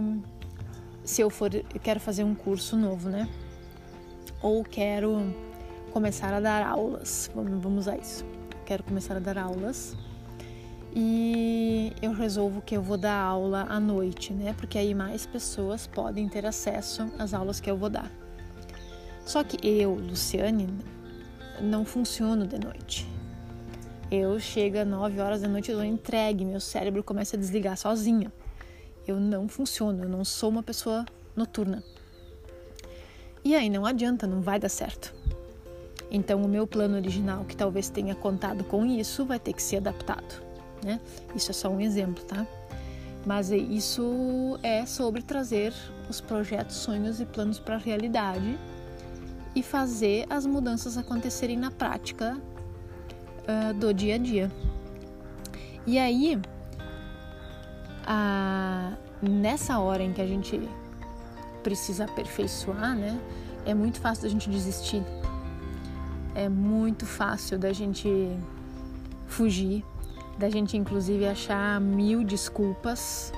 se 1.04 1.20
eu 1.20 1.30
for, 1.30 1.50
quero 1.82 1.98
fazer 1.98 2.24
um 2.24 2.34
curso 2.34 2.76
novo, 2.76 3.08
né? 3.08 3.28
Ou 4.42 4.62
quero 4.64 5.34
começar 5.92 6.32
a 6.32 6.40
dar 6.40 6.66
aulas. 6.66 7.30
Vamos 7.34 7.88
a 7.88 7.96
isso. 7.96 8.24
Quero 8.66 8.82
começar 8.82 9.16
a 9.16 9.20
dar 9.20 9.38
aulas 9.38 9.96
e 10.94 11.92
eu 12.02 12.12
resolvo 12.12 12.60
que 12.60 12.76
eu 12.76 12.82
vou 12.82 12.98
dar 12.98 13.18
aula 13.18 13.66
à 13.68 13.80
noite, 13.80 14.32
né? 14.32 14.54
Porque 14.56 14.78
aí 14.78 14.94
mais 14.94 15.24
pessoas 15.26 15.86
podem 15.86 16.28
ter 16.28 16.44
acesso 16.44 17.10
às 17.18 17.32
aulas 17.32 17.60
que 17.60 17.70
eu 17.70 17.76
vou 17.76 17.88
dar. 17.88 18.10
Só 19.24 19.42
que 19.42 19.58
eu, 19.66 19.94
Luciane, 19.94 20.68
não 21.60 21.84
funciono 21.84 22.46
de 22.46 22.58
noite. 22.58 23.08
Eu 24.10 24.38
chego 24.38 24.78
às 24.78 24.86
9 24.86 25.20
horas 25.20 25.40
da 25.40 25.48
noite, 25.48 25.70
eu 25.70 25.78
tô 25.78 25.84
entregue, 25.84 26.44
meu 26.44 26.60
cérebro 26.60 27.02
começa 27.02 27.36
a 27.36 27.38
desligar 27.38 27.76
sozinho. 27.76 28.30
Eu 29.06 29.18
não 29.18 29.48
funciono, 29.48 30.04
eu 30.04 30.08
não 30.08 30.24
sou 30.24 30.50
uma 30.50 30.62
pessoa 30.62 31.06
noturna. 31.34 31.82
E 33.44 33.54
aí 33.54 33.70
não 33.70 33.86
adianta, 33.86 34.26
não 34.26 34.40
vai 34.40 34.58
dar 34.58 34.68
certo. 34.68 35.14
Então 36.10 36.42
o 36.42 36.48
meu 36.48 36.66
plano 36.66 36.96
original, 36.96 37.44
que 37.44 37.56
talvez 37.56 37.88
tenha 37.88 38.14
contado 38.14 38.64
com 38.64 38.84
isso, 38.84 39.24
vai 39.24 39.38
ter 39.38 39.54
que 39.54 39.62
ser 39.62 39.78
adaptado 39.78 40.52
né? 40.84 41.00
Isso 41.34 41.50
é 41.50 41.54
só 41.54 41.68
um 41.68 41.80
exemplo, 41.80 42.22
tá? 42.24 42.46
Mas 43.24 43.50
isso 43.50 44.58
é 44.62 44.84
sobre 44.84 45.22
trazer 45.22 45.72
os 46.08 46.20
projetos, 46.20 46.76
sonhos 46.76 47.20
e 47.20 47.24
planos 47.24 47.58
para 47.58 47.76
a 47.76 47.78
realidade 47.78 48.58
e 49.54 49.62
fazer 49.62 50.26
as 50.30 50.46
mudanças 50.46 50.96
acontecerem 50.96 51.56
na 51.56 51.70
prática 51.70 52.38
uh, 53.42 53.74
do 53.74 53.92
dia 53.92 54.14
a 54.14 54.18
dia. 54.18 54.50
E 55.86 55.98
aí, 55.98 56.40
a, 58.06 58.92
nessa 59.20 59.78
hora 59.78 60.02
em 60.02 60.12
que 60.12 60.20
a 60.20 60.26
gente 60.26 60.60
precisa 61.62 62.04
aperfeiçoar, 62.04 62.94
né? 62.96 63.18
É 63.64 63.74
muito 63.74 64.00
fácil 64.00 64.24
da 64.24 64.28
gente 64.28 64.50
desistir. 64.50 65.02
É 66.34 66.48
muito 66.48 67.06
fácil 67.06 67.58
da 67.58 67.72
gente 67.72 68.08
fugir, 69.26 69.84
da 70.38 70.48
gente 70.48 70.76
inclusive 70.76 71.26
achar 71.26 71.80
mil 71.80 72.24
desculpas. 72.24 73.32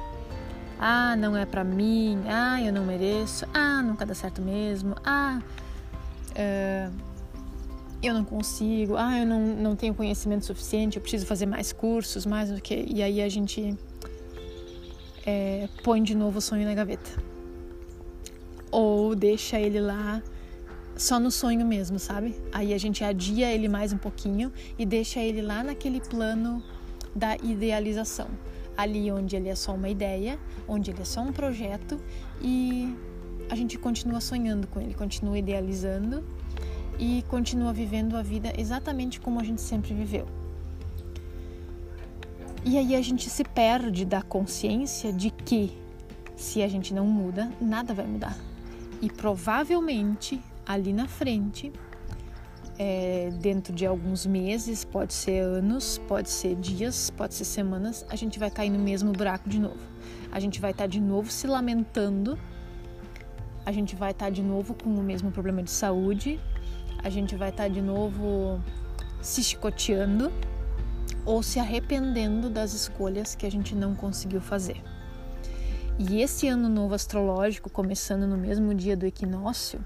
Ah, 0.79 1.17
não 1.17 1.37
é 1.37 1.45
para 1.45 1.65
mim. 1.65 2.23
Ah, 2.27 2.61
eu 2.63 2.73
não 2.73 2.85
mereço. 2.85 3.47
Ah, 3.53 3.83
nunca 3.83 4.07
dá 4.07 4.15
certo 4.15 4.41
mesmo. 4.41 4.95
Ah, 5.05 5.41
é, 6.35 6.89
eu 8.03 8.15
não 8.15 8.25
consigo. 8.25 8.97
Ah, 8.97 9.19
eu 9.19 9.27
não, 9.27 9.41
não 9.41 9.77
tenho 9.77 9.95
conhecimento 9.95 10.45
suficiente. 10.45 10.97
Eu 10.97 11.03
preciso 11.03 11.27
fazer 11.27 11.47
mais 11.47 11.73
cursos, 11.73 12.27
mais 12.27 12.51
do 12.51 12.61
que. 12.61 12.87
E 12.89 13.03
aí 13.03 13.23
a 13.23 13.29
gente 13.29 13.77
é, 15.27 15.69
põe 15.83 16.03
de 16.03 16.15
novo 16.15 16.39
o 16.39 16.41
sonho 16.41 16.65
na 16.65 16.75
gaveta. 16.75 17.11
Ou 18.71 19.15
deixa 19.15 19.59
ele 19.59 19.81
lá 19.81 20.23
só 20.97 21.19
no 21.19 21.31
sonho 21.31 21.65
mesmo, 21.67 21.99
sabe? 21.99 22.35
Aí 22.53 22.73
a 22.75 22.79
gente 22.79 23.03
adia 23.03 23.53
ele 23.53 23.69
mais 23.69 23.93
um 23.93 23.99
pouquinho 23.99 24.53
e 24.79 24.85
deixa 24.85 25.21
ele 25.21 25.43
lá 25.43 25.63
naquele 25.63 26.01
plano 26.01 26.63
da 27.15 27.37
idealização. 27.37 28.29
Ali 28.77 29.11
onde 29.11 29.37
ele 29.37 29.49
é 29.49 29.55
só 29.55 29.75
uma 29.75 29.89
ideia, 29.89 30.39
onde 30.67 30.91
ele 30.91 31.03
é 31.03 31.05
só 31.05 31.21
um 31.21 31.33
projeto 31.33 32.01
e 32.43 32.93
a 33.49 33.55
gente 33.55 33.79
continua 33.79 34.21
sonhando 34.21 34.67
com 34.67 34.81
ele, 34.81 34.95
continua 34.95 35.39
idealizando 35.39 36.25
e 36.99 37.25
continua 37.29 37.73
vivendo 37.73 38.17
a 38.17 38.23
vida 38.23 38.53
exatamente 38.57 39.21
como 39.21 39.41
a 39.41 39.45
gente 39.45 39.61
sempre 39.61 39.95
viveu. 39.95 40.27
E 42.65 42.79
aí 42.79 42.97
a 42.97 43.03
gente 43.03 43.29
se 43.29 43.45
perde 43.45 44.05
da 44.05 44.23
consciência 44.23 45.13
de 45.13 45.31
que 45.31 45.77
se 46.35 46.63
a 46.63 46.69
gente 46.69 46.95
não 46.95 47.07
muda, 47.07 47.53
nada 47.61 47.93
vai 47.93 48.07
mudar. 48.07 48.37
E 49.03 49.11
provavelmente 49.11 50.41
ali 50.67 50.93
na 50.93 51.07
frente 51.07 51.73
é, 52.79 53.31
dentro 53.41 53.73
de 53.73 53.87
alguns 53.87 54.27
meses, 54.27 54.85
pode 54.85 55.15
ser 55.15 55.41
anos, 55.41 56.01
pode 56.09 56.31
ser 56.31 56.57
dias, 56.57 57.11
pode 57.11 57.35
ser 57.35 57.45
semanas, 57.45 58.05
a 58.09 58.17
gente 58.17 58.39
vai 58.39 58.51
cair 58.51 58.71
no 58.71 58.79
mesmo 58.79 59.13
buraco 59.13 59.49
de 59.49 59.59
novo. 59.59 59.79
A 60.33 60.41
gente 60.41 60.61
vai 60.61 60.73
estar 60.73 60.85
tá 60.85 60.89
de 60.89 61.01
novo 61.01 61.31
se 61.31 61.47
lamentando, 61.47 62.39
a 63.65 63.73
gente 63.73 63.97
vai 63.97 64.11
estar 64.11 64.27
tá 64.27 64.31
de 64.31 64.43
novo 64.43 64.75
com 64.75 64.91
o 64.91 65.03
mesmo 65.03 65.31
problema 65.31 65.63
de 65.63 65.71
saúde, 65.71 66.41
a 67.03 67.09
gente 67.09 67.37
vai 67.37 67.51
estar 67.51 67.65
tá 67.65 67.69
de 67.69 67.81
novo 67.81 68.61
se 69.21 69.43
chicoteando 69.43 70.33
ou 71.25 71.43
se 71.43 71.59
arrependendo 71.59 72.51
das 72.51 72.75
escolhas 72.75 73.35
que 73.35 73.47
a 73.47 73.51
gente 73.51 73.75
não 73.75 73.95
conseguiu 73.95 74.41
fazer. 74.41 74.83
E 75.99 76.21
esse 76.21 76.49
ano 76.49 76.69
novo 76.69 76.95
astrológico, 76.95 77.71
começando 77.71 78.27
no 78.27 78.37
mesmo 78.37 78.75
dia 78.75 78.97
do 78.97 79.07
equinócio, 79.07 79.85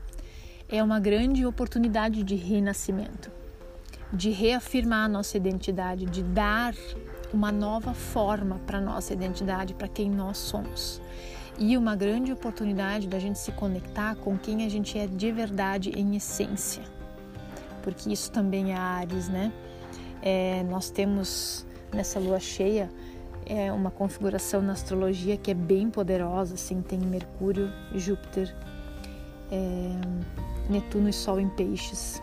é 0.69 0.83
uma 0.83 0.99
grande 0.99 1.45
oportunidade 1.47 2.23
de 2.23 2.35
renascimento, 2.35 3.31
de 4.12 4.31
reafirmar 4.31 5.05
a 5.05 5.09
nossa 5.09 5.37
identidade, 5.37 6.07
de 6.07 6.23
dar 6.23 6.75
uma 7.33 7.53
nova 7.53 7.93
forma 7.93 8.59
para 8.67 8.81
nossa 8.81 9.12
identidade, 9.12 9.75
para 9.75 9.87
quem 9.87 10.11
nós 10.11 10.38
somos. 10.38 11.01
E 11.59 11.77
uma 11.77 11.97
grande 11.97 12.33
oportunidade 12.33 13.09
da 13.09 13.18
gente 13.18 13.38
se 13.38 13.51
conectar 13.53 14.14
com 14.16 14.38
quem 14.38 14.64
a 14.64 14.68
gente 14.68 14.99
é 14.99 15.07
de 15.07 15.33
verdade 15.33 15.90
em 15.90 16.16
essência. 16.16 16.83
Porque 17.83 18.12
isso 18.12 18.31
também 18.31 18.73
é 18.73 18.77
Ares, 18.77 19.29
né? 19.29 19.53
É, 20.23 20.62
nós 20.64 20.90
temos 20.90 21.66
nessa 21.92 22.18
lua 22.21 22.38
cheia 22.38 22.88
é 23.49 23.73
uma 23.73 23.90
configuração 23.90 24.61
na 24.61 24.75
astrologia 24.75 25.37
que 25.38 25.51
é 25.51 25.55
bem 25.55 25.90
poderosa, 25.90 26.55
assim, 26.55 26.83
tem 26.83 26.99
Mercúrio, 26.99 27.73
Júpiter, 27.94 28.55
é, 29.51 30.71
Netuno 30.71 31.09
e 31.09 31.12
Sol 31.14 31.40
em 31.40 31.49
Peixes. 31.49 32.23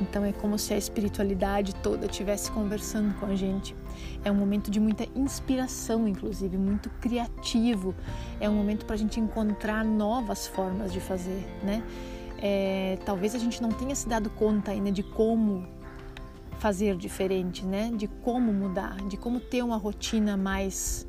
Então 0.00 0.24
é 0.24 0.32
como 0.32 0.58
se 0.58 0.72
a 0.72 0.78
espiritualidade 0.78 1.74
toda 1.76 2.06
estivesse 2.06 2.50
conversando 2.50 3.14
com 3.20 3.26
a 3.26 3.36
gente. 3.36 3.76
É 4.24 4.30
um 4.30 4.34
momento 4.34 4.70
de 4.70 4.78
muita 4.78 5.06
inspiração, 5.14 6.06
inclusive, 6.06 6.56
muito 6.56 6.90
criativo. 7.00 7.94
É 8.40 8.48
um 8.48 8.54
momento 8.54 8.86
para 8.86 8.94
a 8.94 8.98
gente 8.98 9.18
encontrar 9.18 9.84
novas 9.84 10.46
formas 10.46 10.92
de 10.92 11.00
fazer, 11.00 11.44
né? 11.62 11.82
É, 12.38 12.98
talvez 13.04 13.34
a 13.34 13.38
gente 13.38 13.62
não 13.62 13.70
tenha 13.70 13.94
se 13.94 14.08
dado 14.08 14.28
conta 14.30 14.72
ainda 14.72 14.90
de 14.90 15.02
como 15.02 15.66
fazer 16.58 16.96
diferente, 16.96 17.64
né? 17.64 17.90
De 17.94 18.06
como 18.06 18.52
mudar, 18.52 18.96
de 19.08 19.16
como 19.16 19.40
ter 19.40 19.62
uma 19.62 19.76
rotina 19.76 20.36
mais 20.36 21.06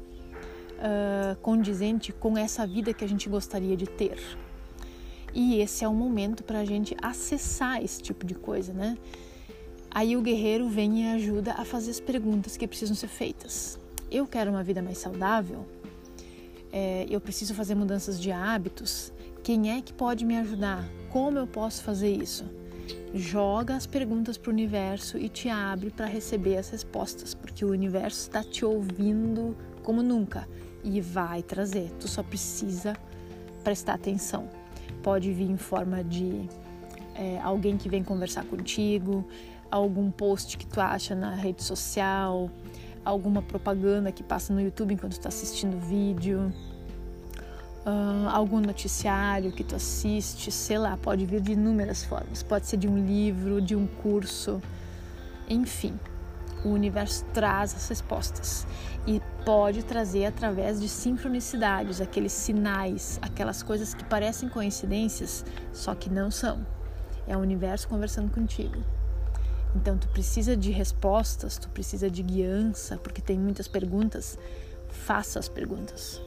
uh, 0.74 1.36
condizente 1.42 2.12
com 2.12 2.38
essa 2.38 2.66
vida 2.66 2.94
que 2.94 3.04
a 3.04 3.08
gente 3.08 3.30
gostaria 3.30 3.76
de 3.78 3.86
ter. 3.86 4.20
E 5.34 5.60
esse 5.60 5.84
é 5.84 5.88
o 5.88 5.94
momento 5.94 6.44
para 6.44 6.60
a 6.60 6.66
gente 6.66 6.96
acessar 7.02 7.84
esse 7.84 8.02
tipo 8.02 8.26
de 8.26 8.36
coisa, 8.36 8.72
né? 8.72 8.98
Aí 9.94 10.18
o 10.18 10.22
guerreiro 10.22 10.68
vem 10.68 11.04
e 11.04 11.14
ajuda 11.14 11.54
a 11.54 11.64
fazer 11.64 11.92
as 11.92 12.00
perguntas 12.00 12.58
que 12.58 12.68
precisam 12.68 12.96
ser 12.96 13.08
feitas. 13.08 13.80
Eu 14.10 14.26
quero 14.26 14.50
uma 14.50 14.64
vida 14.64 14.82
mais 14.82 14.98
saudável? 14.98 15.66
É, 16.72 17.06
eu 17.10 17.22
preciso 17.22 17.54
fazer 17.54 17.76
mudanças 17.76 18.20
de 18.20 18.32
hábitos? 18.32 19.14
Quem 19.44 19.72
é 19.72 19.82
que 19.82 19.94
pode 19.94 20.26
me 20.26 20.38
ajudar? 20.38 20.84
Como 21.12 21.38
eu 21.38 21.46
posso 21.46 21.84
fazer 21.84 22.10
isso? 22.10 22.46
Joga 23.14 23.76
as 23.76 23.86
perguntas 23.86 24.38
para 24.38 24.50
o 24.50 24.54
universo 24.54 25.18
e 25.18 25.30
te 25.30 25.48
abre 25.48 25.92
para 25.92 26.08
receber 26.08 26.58
as 26.58 26.70
respostas, 26.70 27.36
porque 27.36 27.64
o 27.64 27.70
universo 27.70 28.22
está 28.22 28.44
te 28.44 28.66
ouvindo 28.66 29.56
como 29.84 30.02
nunca 30.02 30.48
e 30.84 31.00
vai 31.00 31.44
trazer. 31.44 31.92
Tu 32.00 32.08
só 32.08 32.24
precisa 32.24 32.96
prestar 33.64 33.94
atenção 33.94 34.50
pode 35.04 35.32
vir 35.34 35.52
em 35.52 35.58
forma 35.58 36.04
de 36.04 36.48
é, 37.14 37.40
alguém 37.42 37.78
que 37.78 37.90
vem 37.90 38.02
conversar 38.02 38.46
contigo, 38.46 39.28
algum 39.74 40.12
post 40.12 40.58
que 40.58 40.66
tu 40.66 40.80
acha 40.80 41.16
na 41.16 41.34
rede 41.36 41.64
social, 41.64 42.50
alguma 43.04 43.42
propaganda 43.42 44.12
que 44.12 44.24
passa 44.24 44.54
no 44.54 44.62
YouTube 44.62 44.94
enquanto 44.94 45.14
está 45.14 45.30
assistindo 45.30 45.80
vídeo, 45.80 46.54
uh, 47.86 48.30
algum 48.30 48.60
noticiário 48.60 49.52
que 49.52 49.64
tu 49.64 49.76
assiste, 49.76 50.52
sei 50.52 50.78
lá, 50.78 50.98
pode 50.98 51.26
vir 51.26 51.42
de 51.42 51.54
inúmeras 51.54 52.04
formas. 52.04 52.44
Pode 52.44 52.68
ser 52.68 52.78
de 52.78 52.88
um 52.88 53.06
livro, 53.06 53.62
de 53.62 53.76
um 53.76 53.88
curso, 53.88 54.62
enfim 55.50 55.98
o 56.64 56.70
universo 56.70 57.26
traz 57.34 57.76
as 57.76 57.90
respostas 57.90 58.66
e 59.06 59.22
pode 59.44 59.84
trazer 59.84 60.26
através 60.26 60.80
de 60.80 60.88
sincronicidades, 60.88 62.00
aqueles 62.00 62.32
sinais, 62.32 63.20
aquelas 63.22 63.62
coisas 63.62 63.94
que 63.94 64.04
parecem 64.06 64.48
coincidências, 64.48 65.46
só 65.74 65.94
que 65.94 66.10
não 66.10 66.32
são. 66.32 66.66
É 67.28 67.36
o 67.36 67.40
universo 67.40 67.88
conversando 67.88 68.32
contigo. 68.32 68.82
Então 69.76 69.98
tu 69.98 70.08
precisa 70.10 70.56
de 70.56 70.72
respostas, 70.72 71.58
tu 71.58 71.70
precisa 71.70 72.10
de 72.10 72.22
guiança, 72.22 72.98
porque 72.98 73.22
tem 73.22 73.40
muitas 73.40 73.68
perguntas. 73.68 74.38
Faça 74.90 75.40
as 75.40 75.50
perguntas. 75.50 76.22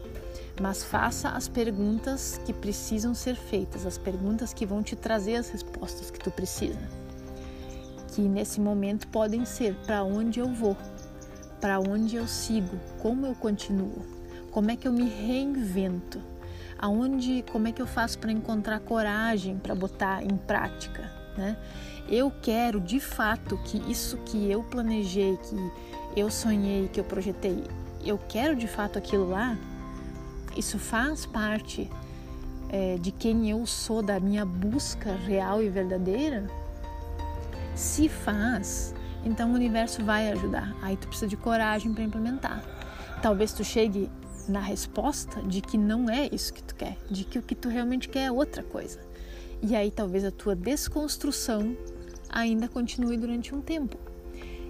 Mas 0.61 0.83
faça 0.83 1.29
as 1.31 1.49
perguntas 1.49 2.41
que 2.45 2.53
precisam 2.53 3.15
ser 3.15 3.37
feitas, 3.37 3.87
as 3.87 3.99
perguntas 3.99 4.53
que 4.53 4.67
vão 4.67 4.83
te 4.83 4.97
trazer 4.97 5.37
as 5.37 5.51
respostas 5.51 6.11
que 6.11 6.19
tu 6.19 6.31
precisa 6.31 7.07
que 8.17 8.23
nesse 8.23 8.63
momento 8.63 9.07
podem 9.09 9.45
ser 9.45 9.75
para 9.85 10.03
onde 10.03 10.41
eu 10.41 10.49
vou, 10.49 10.75
para 11.61 11.79
onde 11.79 12.17
eu 12.17 12.27
sigo, 12.27 12.81
como 12.99 13.27
eu 13.27 13.35
continuo, 13.35 14.17
Como 14.51 14.71
é 14.71 14.77
que 14.77 14.89
eu 14.89 14.93
me 14.93 15.07
reinvento? 15.07 16.19
Aonde, 16.79 17.45
como 17.53 17.69
é 17.69 17.73
que 17.73 17.83
eu 17.83 17.87
faço 17.87 18.19
para 18.19 18.33
encontrar 18.33 18.81
coragem 18.81 19.59
para 19.59 19.75
botar 19.75 20.23
em 20.23 20.35
prática, 20.35 21.13
né? 21.37 21.59
Eu 22.09 22.33
quero 22.43 22.81
de 22.81 23.01
fato 23.01 23.59
que 23.65 23.79
isso 23.91 24.17
que 24.19 24.51
eu 24.51 24.63
planejei, 24.63 25.37
que 25.37 25.73
eu 26.19 26.31
sonhei, 26.31 26.89
que 26.89 27.01
eu 27.01 27.05
projetei, 27.05 27.65
eu 28.05 28.19
quero 28.29 28.55
de 28.55 28.69
fato 28.69 28.97
aquilo 28.97 29.29
lá. 29.29 29.59
Isso 30.57 30.79
faz 30.79 31.27
parte 31.27 31.91
é, 32.69 32.97
de 32.99 33.11
quem 33.11 33.51
eu 33.51 33.67
sou, 33.67 34.03
da 34.03 34.21
minha 34.21 34.45
busca 34.45 35.15
real 35.15 35.63
e 35.63 35.69
verdadeira. 35.69 36.47
Se 37.75 38.09
faz, 38.09 38.95
então 39.25 39.51
o 39.51 39.55
universo 39.55 40.05
vai 40.05 40.31
ajudar. 40.31 40.75
Aí 40.81 40.97
tu 40.97 41.09
precisa 41.09 41.29
de 41.29 41.37
coragem 41.37 41.93
para 41.93 42.05
implementar. 42.05 42.63
Talvez 43.21 43.53
tu 43.53 43.65
chegue 43.65 44.09
na 44.49 44.61
resposta 44.61 45.43
de 45.43 45.61
que 45.61 45.77
não 45.77 46.09
é 46.09 46.29
isso 46.31 46.53
que 46.55 46.63
tu 46.63 46.75
quer, 46.75 46.97
de 47.11 47.25
que 47.25 47.39
o 47.39 47.43
que 47.43 47.55
tu 47.55 47.69
realmente 47.69 48.09
quer 48.09 48.27
é 48.27 48.33
outra 48.33 48.63
coisa. 48.63 49.01
E 49.61 49.75
aí 49.75 49.91
talvez 49.91 50.25
a 50.25 50.31
tua 50.31 50.55
desconstrução 50.55 51.77
ainda 52.29 52.69
continue 52.69 53.17
durante 53.17 53.55
um 53.55 53.61
tempo. 53.61 53.99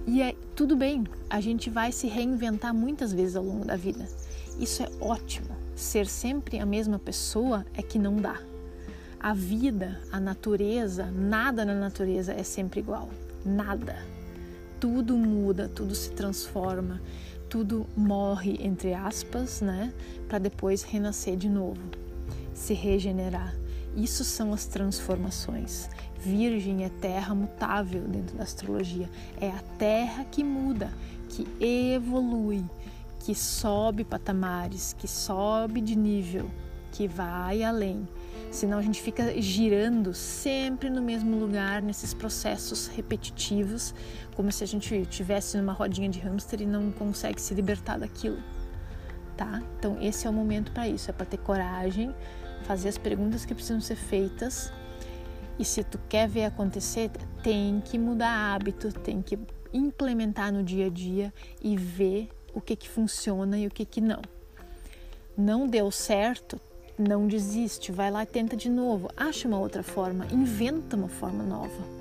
E 0.06 0.22
é 0.22 0.34
tudo 0.54 0.76
bem, 0.76 1.04
a 1.28 1.40
gente 1.40 1.68
vai 1.68 1.90
se 1.90 2.06
reinventar 2.06 2.72
muitas 2.74 3.12
vezes 3.12 3.36
ao 3.36 3.44
longo 3.44 3.64
da 3.64 3.76
vida. 3.76 4.06
Isso 4.58 4.82
é 4.82 4.88
ótimo. 5.00 5.48
Ser 5.74 6.06
sempre 6.06 6.58
a 6.58 6.66
mesma 6.66 6.98
pessoa 6.98 7.66
é 7.74 7.82
que 7.82 7.98
não 7.98 8.16
dá. 8.16 8.40
A 9.18 9.34
vida, 9.34 10.00
a 10.12 10.20
natureza, 10.20 11.06
nada 11.10 11.64
na 11.64 11.74
natureza 11.74 12.32
é 12.32 12.42
sempre 12.42 12.80
igual. 12.80 13.10
Nada. 13.44 13.96
Tudo 14.78 15.16
muda, 15.16 15.68
tudo 15.68 15.94
se 15.94 16.10
transforma 16.10 17.00
tudo 17.48 17.86
morre, 17.96 18.58
entre 18.60 18.92
aspas, 18.94 19.60
né? 19.60 19.92
Para 20.28 20.38
depois 20.38 20.82
renascer 20.82 21.36
de 21.36 21.48
novo, 21.48 21.80
se 22.52 22.74
regenerar. 22.74 23.54
Isso 23.96 24.24
são 24.24 24.52
as 24.52 24.66
transformações. 24.66 25.88
Virgem 26.18 26.84
é 26.84 26.88
terra 26.88 27.34
mutável 27.34 28.02
dentro 28.02 28.36
da 28.36 28.44
astrologia. 28.44 29.08
É 29.40 29.50
a 29.50 29.62
terra 29.78 30.24
que 30.24 30.42
muda, 30.42 30.92
que 31.28 31.46
evolui, 31.60 32.64
que 33.20 33.34
sobe 33.34 34.04
patamares, 34.04 34.94
que 34.98 35.08
sobe 35.08 35.80
de 35.80 35.96
nível, 35.96 36.50
que 36.92 37.06
vai 37.06 37.62
além. 37.62 38.08
Senão 38.50 38.78
a 38.78 38.82
gente 38.82 39.02
fica 39.02 39.40
girando 39.40 40.14
sempre 40.14 40.88
no 40.88 41.02
mesmo 41.02 41.36
lugar, 41.38 41.82
nesses 41.82 42.14
processos 42.14 42.86
repetitivos, 42.86 43.94
como 44.34 44.50
se 44.50 44.64
a 44.64 44.66
gente 44.66 44.94
estivesse 44.94 45.58
numa 45.58 45.72
rodinha 45.72 46.08
de 46.08 46.20
hamster 46.20 46.62
e 46.62 46.66
não 46.66 46.90
consegue 46.90 47.40
se 47.40 47.52
libertar 47.52 47.98
daquilo. 47.98 48.38
Tá? 49.36 49.62
Então 49.78 49.98
esse 50.00 50.26
é 50.26 50.30
o 50.30 50.32
momento 50.32 50.72
para 50.72 50.88
isso, 50.88 51.10
é 51.10 51.12
para 51.12 51.26
ter 51.26 51.36
coragem, 51.38 52.14
fazer 52.62 52.88
as 52.88 52.96
perguntas 52.96 53.44
que 53.44 53.54
precisam 53.54 53.80
ser 53.80 53.96
feitas. 53.96 54.72
E 55.58 55.64
se 55.64 55.82
tu 55.82 55.98
quer 56.08 56.28
ver 56.28 56.44
acontecer, 56.44 57.10
tem 57.42 57.80
que 57.84 57.98
mudar 57.98 58.54
hábito, 58.54 58.92
tem 58.92 59.22
que 59.22 59.38
implementar 59.72 60.52
no 60.52 60.62
dia 60.62 60.86
a 60.86 60.90
dia 60.90 61.32
e 61.62 61.76
ver 61.76 62.28
o 62.54 62.60
que 62.60 62.76
que 62.76 62.88
funciona 62.88 63.58
e 63.58 63.66
o 63.66 63.70
que 63.70 63.84
que 63.84 64.00
não. 64.00 64.22
Não 65.36 65.66
deu 65.66 65.90
certo, 65.90 66.58
não 66.98 67.26
desiste, 67.26 67.92
vai 67.92 68.10
lá 68.10 68.22
e 68.22 68.26
tenta 68.26 68.56
de 68.56 68.70
novo, 68.70 69.10
acha 69.16 69.46
uma 69.46 69.58
outra 69.58 69.82
forma, 69.82 70.26
inventa 70.32 70.96
uma 70.96 71.08
forma 71.08 71.42
nova. 71.42 71.96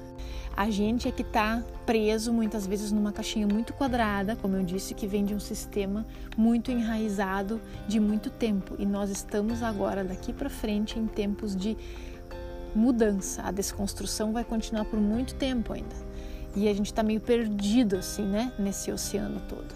A 0.55 0.69
gente 0.69 1.05
é 1.05 1.11
que 1.11 1.21
está 1.21 1.61
preso 1.85 2.31
muitas 2.31 2.65
vezes 2.65 2.89
numa 2.89 3.11
caixinha 3.11 3.45
muito 3.45 3.73
quadrada, 3.73 4.37
como 4.37 4.55
eu 4.55 4.63
disse, 4.63 4.93
que 4.93 5.05
vem 5.05 5.25
de 5.25 5.35
um 5.35 5.39
sistema 5.39 6.05
muito 6.37 6.71
enraizado 6.71 7.59
de 7.89 7.99
muito 7.99 8.29
tempo. 8.29 8.73
E 8.79 8.85
nós 8.85 9.09
estamos 9.09 9.61
agora, 9.61 10.01
daqui 10.01 10.31
para 10.31 10.49
frente, 10.49 10.97
em 10.97 11.07
tempos 11.07 11.53
de 11.53 11.75
mudança. 12.75 13.41
A 13.43 13.51
desconstrução 13.51 14.33
vai 14.33 14.43
continuar 14.43 14.85
por 14.85 14.99
muito 14.99 15.35
tempo 15.35 15.73
ainda. 15.73 15.95
E 16.55 16.67
a 16.67 16.73
gente 16.73 16.88
está 16.88 17.01
meio 17.01 17.21
perdido, 17.21 17.97
assim, 17.97 18.23
né, 18.23 18.51
nesse 18.59 18.91
oceano 18.91 19.41
todo. 19.47 19.73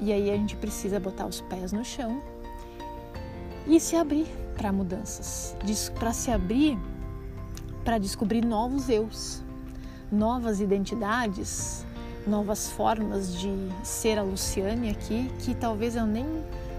E 0.00 0.12
aí 0.12 0.30
a 0.30 0.36
gente 0.36 0.56
precisa 0.56 0.98
botar 0.98 1.26
os 1.26 1.40
pés 1.42 1.72
no 1.72 1.84
chão 1.84 2.20
e 3.66 3.78
se 3.78 3.94
abrir 3.94 4.26
para 4.56 4.72
mudanças, 4.72 5.56
para 5.98 6.12
se 6.12 6.30
abrir 6.30 6.76
para 7.84 7.98
descobrir 7.98 8.44
novos 8.44 8.88
eus, 8.88 9.42
novas 10.10 10.60
identidades, 10.60 11.84
novas 12.26 12.70
formas 12.70 13.36
de 13.36 13.50
ser 13.82 14.18
a 14.18 14.22
Luciane 14.22 14.90
aqui 14.90 15.30
que 15.40 15.54
talvez 15.54 15.96
eu 15.96 16.06
nem 16.06 16.26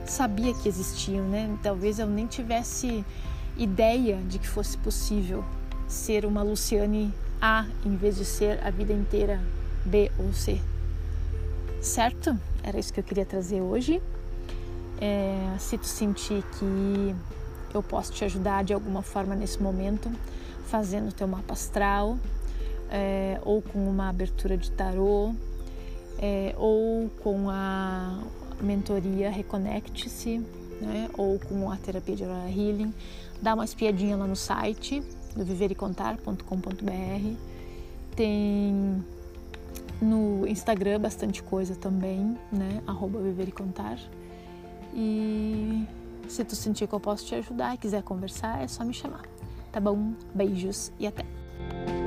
sabia 0.06 0.54
que 0.54 0.68
existiam, 0.68 1.28
né? 1.28 1.58
Talvez 1.62 2.00
eu 2.00 2.08
nem 2.08 2.26
tivesse 2.26 3.06
ideia 3.58 4.18
de 4.28 4.40
que 4.40 4.48
fosse 4.48 4.78
possível 4.78 5.44
ser 5.88 6.26
uma 6.26 6.42
Luciane 6.42 7.14
A 7.42 7.66
em 7.86 7.96
vez 7.96 8.18
de 8.18 8.26
ser 8.26 8.60
a 8.66 8.70
vida 8.70 8.94
inteira 8.94 9.40
B 9.86 10.12
ou 10.18 10.34
C. 10.34 10.60
Certo? 11.82 12.38
Era 12.64 12.80
isso 12.80 12.94
que 12.94 13.00
eu 13.00 13.04
queria 13.04 13.26
trazer 13.26 13.62
hoje. 13.62 14.02
É, 15.00 15.56
se 15.60 15.78
tu 15.78 15.86
sentir 15.86 16.44
que 16.58 17.16
eu 17.74 17.84
posso 17.84 18.12
te 18.14 18.24
ajudar 18.24 18.64
de 18.64 18.74
alguma 18.74 19.02
forma 19.02 19.36
nesse 19.36 19.62
momento, 19.62 20.10
fazendo 20.68 21.14
teu 21.14 21.28
mapa 21.28 21.54
astral, 21.54 22.18
é, 22.90 23.40
ou 23.44 23.62
com 23.62 23.90
uma 23.90 24.10
abertura 24.10 24.56
de 24.56 24.72
tarô, 24.72 25.34
é, 26.20 26.54
ou 26.58 27.10
com 27.22 27.50
a 27.50 28.20
mentoria 28.62 29.30
Reconecte-se, 29.30 30.42
né, 30.84 31.10
ou 31.18 31.40
com 31.40 31.72
a 31.72 31.78
terapia 31.78 32.16
de 32.16 32.24
Aurora 32.24 32.50
Healing, 32.50 32.94
dá 33.42 33.54
uma 33.54 33.66
espiadinha 33.66 34.16
lá 34.16 34.28
no 34.28 34.36
site 34.36 35.02
do 35.36 35.44
vivericontar.com.br. 35.44 37.38
Tem 38.16 39.04
no 40.02 40.46
Instagram 40.48 41.00
bastante 41.00 41.42
coisa 41.42 41.76
também, 41.76 42.38
né? 42.52 42.82
Arroba 42.86 43.20
Viver 43.20 43.48
e 43.48 43.52
Contar. 43.52 43.98
E 44.94 45.86
se 46.28 46.44
tu 46.44 46.56
sentir 46.56 46.88
que 46.88 46.94
eu 46.94 47.00
posso 47.00 47.26
te 47.26 47.36
ajudar 47.36 47.74
e 47.74 47.78
quiser 47.78 48.04
conversar, 48.04 48.62
é 48.62 48.68
só 48.68 48.84
me 48.84 48.94
chamar. 48.94 49.24
Tá 49.72 49.80
bom? 49.80 50.14
Beijos 50.34 50.92
e 51.00 51.08
até! 51.08 52.03